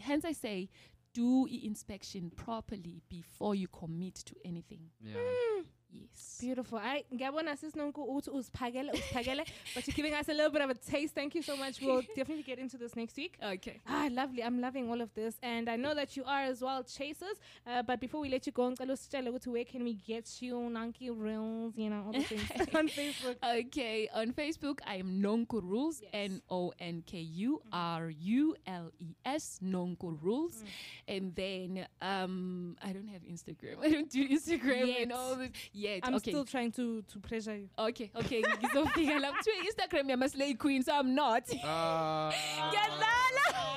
hence 0.00 0.24
i 0.24 0.32
say 0.34 0.68
do 1.12 1.46
i-inspection 1.48 2.30
properly 2.30 3.02
before 3.08 3.54
you 3.56 3.66
commit 3.68 4.14
to 4.14 4.34
anything 4.44 4.90
yeah 5.00 5.62
yes 6.00 6.38
Beautiful. 6.40 6.78
I 6.78 7.04
ngiyabona 7.14 7.56
sis 7.56 7.74
nonku 7.74 8.02
ukuthi 8.02 8.30
usiphakele 8.30 8.92
usiphakele 8.92 9.44
but 9.74 9.86
you're 9.86 9.94
giving 9.94 10.14
us 10.14 10.28
a 10.28 10.32
little 10.32 10.50
bit 10.50 10.62
of 10.62 10.70
a 10.70 10.74
taste. 10.74 11.14
Thank 11.14 11.34
you 11.34 11.42
so 11.42 11.56
much. 11.56 11.80
We'll 11.80 12.02
definitely 12.16 12.42
get 12.42 12.58
into 12.58 12.76
this 12.76 12.94
next 12.96 13.16
week. 13.16 13.38
okay 13.42 13.80
Ah, 13.86 14.08
lovely. 14.10 14.42
I'm 14.42 14.60
loving 14.60 14.90
all 14.90 15.00
of 15.00 15.14
this. 15.14 15.36
And 15.42 15.68
I 15.68 15.76
know 15.76 15.94
that 15.94 16.16
you 16.16 16.24
are 16.24 16.42
as 16.42 16.60
well, 16.60 16.82
Chasers. 16.82 17.38
Uh, 17.66 17.82
but 17.82 18.00
before 18.00 18.20
we 18.20 18.28
let 18.28 18.46
you 18.46 18.52
go, 18.52 18.70
ukuthi 18.70 19.46
where 19.46 19.64
can 19.64 19.84
we 19.84 19.94
get 19.94 20.42
you, 20.42 20.54
Nonku 20.54 21.16
rules, 21.16 21.74
you 21.76 21.88
know, 21.90 22.02
all 22.06 22.12
the 22.12 22.22
things 22.22 22.50
on 22.74 22.88
Facebook. 22.88 23.36
Okay, 23.42 24.08
on 24.12 24.32
Facebook, 24.32 24.80
I 24.86 24.96
am 24.96 25.22
Nonku 25.22 25.62
Rules, 25.62 26.00
Yes. 26.02 26.10
N 26.14 26.42
O 26.50 26.72
N 26.78 27.02
K 27.06 27.18
U 27.18 27.62
R 27.72 28.10
U 28.10 28.56
L 28.66 28.90
E 29.00 29.14
S, 29.24 29.60
Nonku 29.62 30.18
Rules. 30.22 30.62
Mm. 30.62 31.16
And 31.16 31.34
then 31.36 31.86
um, 32.02 32.76
I 32.82 32.92
don't 32.92 33.08
have 33.08 33.22
Instagram. 33.22 33.76
I 33.82 33.90
don't 33.90 34.10
do 34.10 34.28
Instagram 34.28 34.88
Yet. 34.88 35.02
and 35.02 35.12
all 35.12 35.36
this 35.36 35.50
yet. 35.84 36.00
I'm 36.02 36.14
okay. 36.16 36.30
still 36.30 36.44
trying 36.44 36.72
to, 36.72 37.02
to 37.02 37.18
pressure 37.20 37.56
you. 37.56 37.68
okay, 37.78 38.10
okay. 38.16 38.42
ngizofika 38.42 39.18
lapho. 39.20 39.34
Kuthiwa 39.44 39.64
Instagram 39.68 40.10
yama 40.10 40.28
slay 40.28 40.54
queen, 40.54 40.82
so 40.82 40.92
I'm 40.92 41.14
not. 41.14 41.44
Ah. 41.64 42.32
Ngiyadlala. 42.56 43.74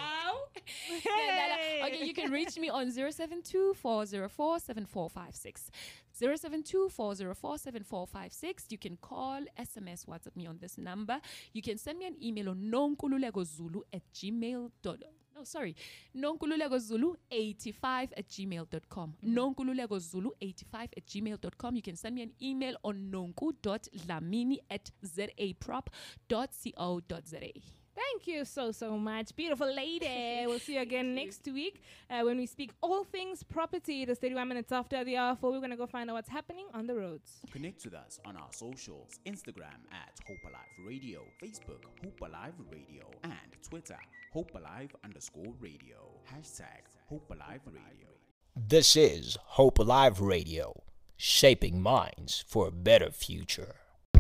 Okay, 1.86 2.06
you 2.06 2.14
can 2.14 2.32
reach 2.32 2.58
me 2.58 2.70
on 2.70 2.92
072 2.92 3.74
404 3.76 4.60
7456. 4.60 5.72
072 6.12 6.90
404 6.90 7.58
7456. 7.58 8.66
You 8.70 8.78
can 8.78 8.98
call, 8.98 9.42
SMS, 9.60 10.06
WhatsApp 10.06 10.36
me 10.36 10.48
on 10.48 10.58
this 10.60 10.78
number. 10.78 11.20
You 11.54 11.62
can 11.62 11.78
send 11.78 12.00
me 12.00 12.08
an 12.08 12.16
email 12.22 12.50
on 12.50 12.72
nonkululegozulu 12.72 13.82
at 13.94 14.02
gmail. 14.14 14.72
No, 15.38 15.44
sorry. 15.44 15.76
nonkululegozulu85 16.16 18.10
at 18.18 18.28
gmail.com. 18.28 19.14
Mm-hmm. 19.24 19.38
nonkululegozulu85 19.38 20.90
at 20.98 21.06
gmail.com. 21.06 21.76
You 21.76 21.82
can 21.84 21.96
send 21.96 22.16
me 22.16 22.24
an 22.24 22.32
email 22.42 22.76
on 22.84 23.12
nonku.lamini 23.12 24.58
at 24.70 24.90
zaprop.co.za. 25.06 25.92
Thank 27.98 28.28
you 28.28 28.46
so, 28.46 28.72
so 28.72 28.96
much. 28.96 29.36
Beautiful 29.36 29.74
lady. 29.74 30.44
we'll 30.46 30.60
see 30.60 30.76
you 30.76 30.82
again 30.82 31.16
Thank 31.16 31.20
you. 31.20 31.26
next 31.26 31.46
week 31.48 31.82
uh, 32.12 32.22
when 32.22 32.38
we 32.38 32.46
speak 32.46 32.72
all 32.82 33.04
things 33.04 33.42
property. 33.42 34.04
It 34.04 34.10
is 34.10 34.20
31 34.20 34.48
minutes 34.48 34.72
after 34.72 35.04
the 35.04 35.18
hour 35.18 35.36
four. 35.36 35.52
We're 35.52 35.60
going 35.60 35.72
to 35.72 35.78
go 35.78 35.88
find 35.88 36.08
out 36.10 36.14
what's 36.14 36.30
happening 36.30 36.68
on 36.76 36.86
the 36.86 36.94
roads. 36.96 37.42
Connect 37.52 37.84
with 37.86 37.96
us 37.96 38.20
on 38.24 38.38
our 38.38 38.52
socials 38.52 39.20
Instagram 39.26 39.82
at 39.92 40.14
Hope 40.28 40.44
Alive 40.44 40.88
Radio, 40.88 41.22
Facebook 41.44 41.84
Hope 42.04 42.22
Alive 42.22 42.54
Radio, 42.72 43.10
and 43.24 43.34
Twitter 43.68 43.98
Hope 44.32 44.52
Alive 44.54 44.96
underscore 45.04 45.54
radio. 45.60 45.98
Hashtag 46.32 46.84
Hope 47.10 47.32
Alive 47.32 47.62
Radio. 47.66 48.10
This 48.56 48.96
is 48.96 49.38
Hope 49.42 49.80
Alive 49.80 50.22
Radio, 50.22 50.84
shaping 51.16 51.82
minds 51.82 52.44
for 52.48 52.68
a 52.68 52.72
better 52.72 53.10
future. 53.10 53.76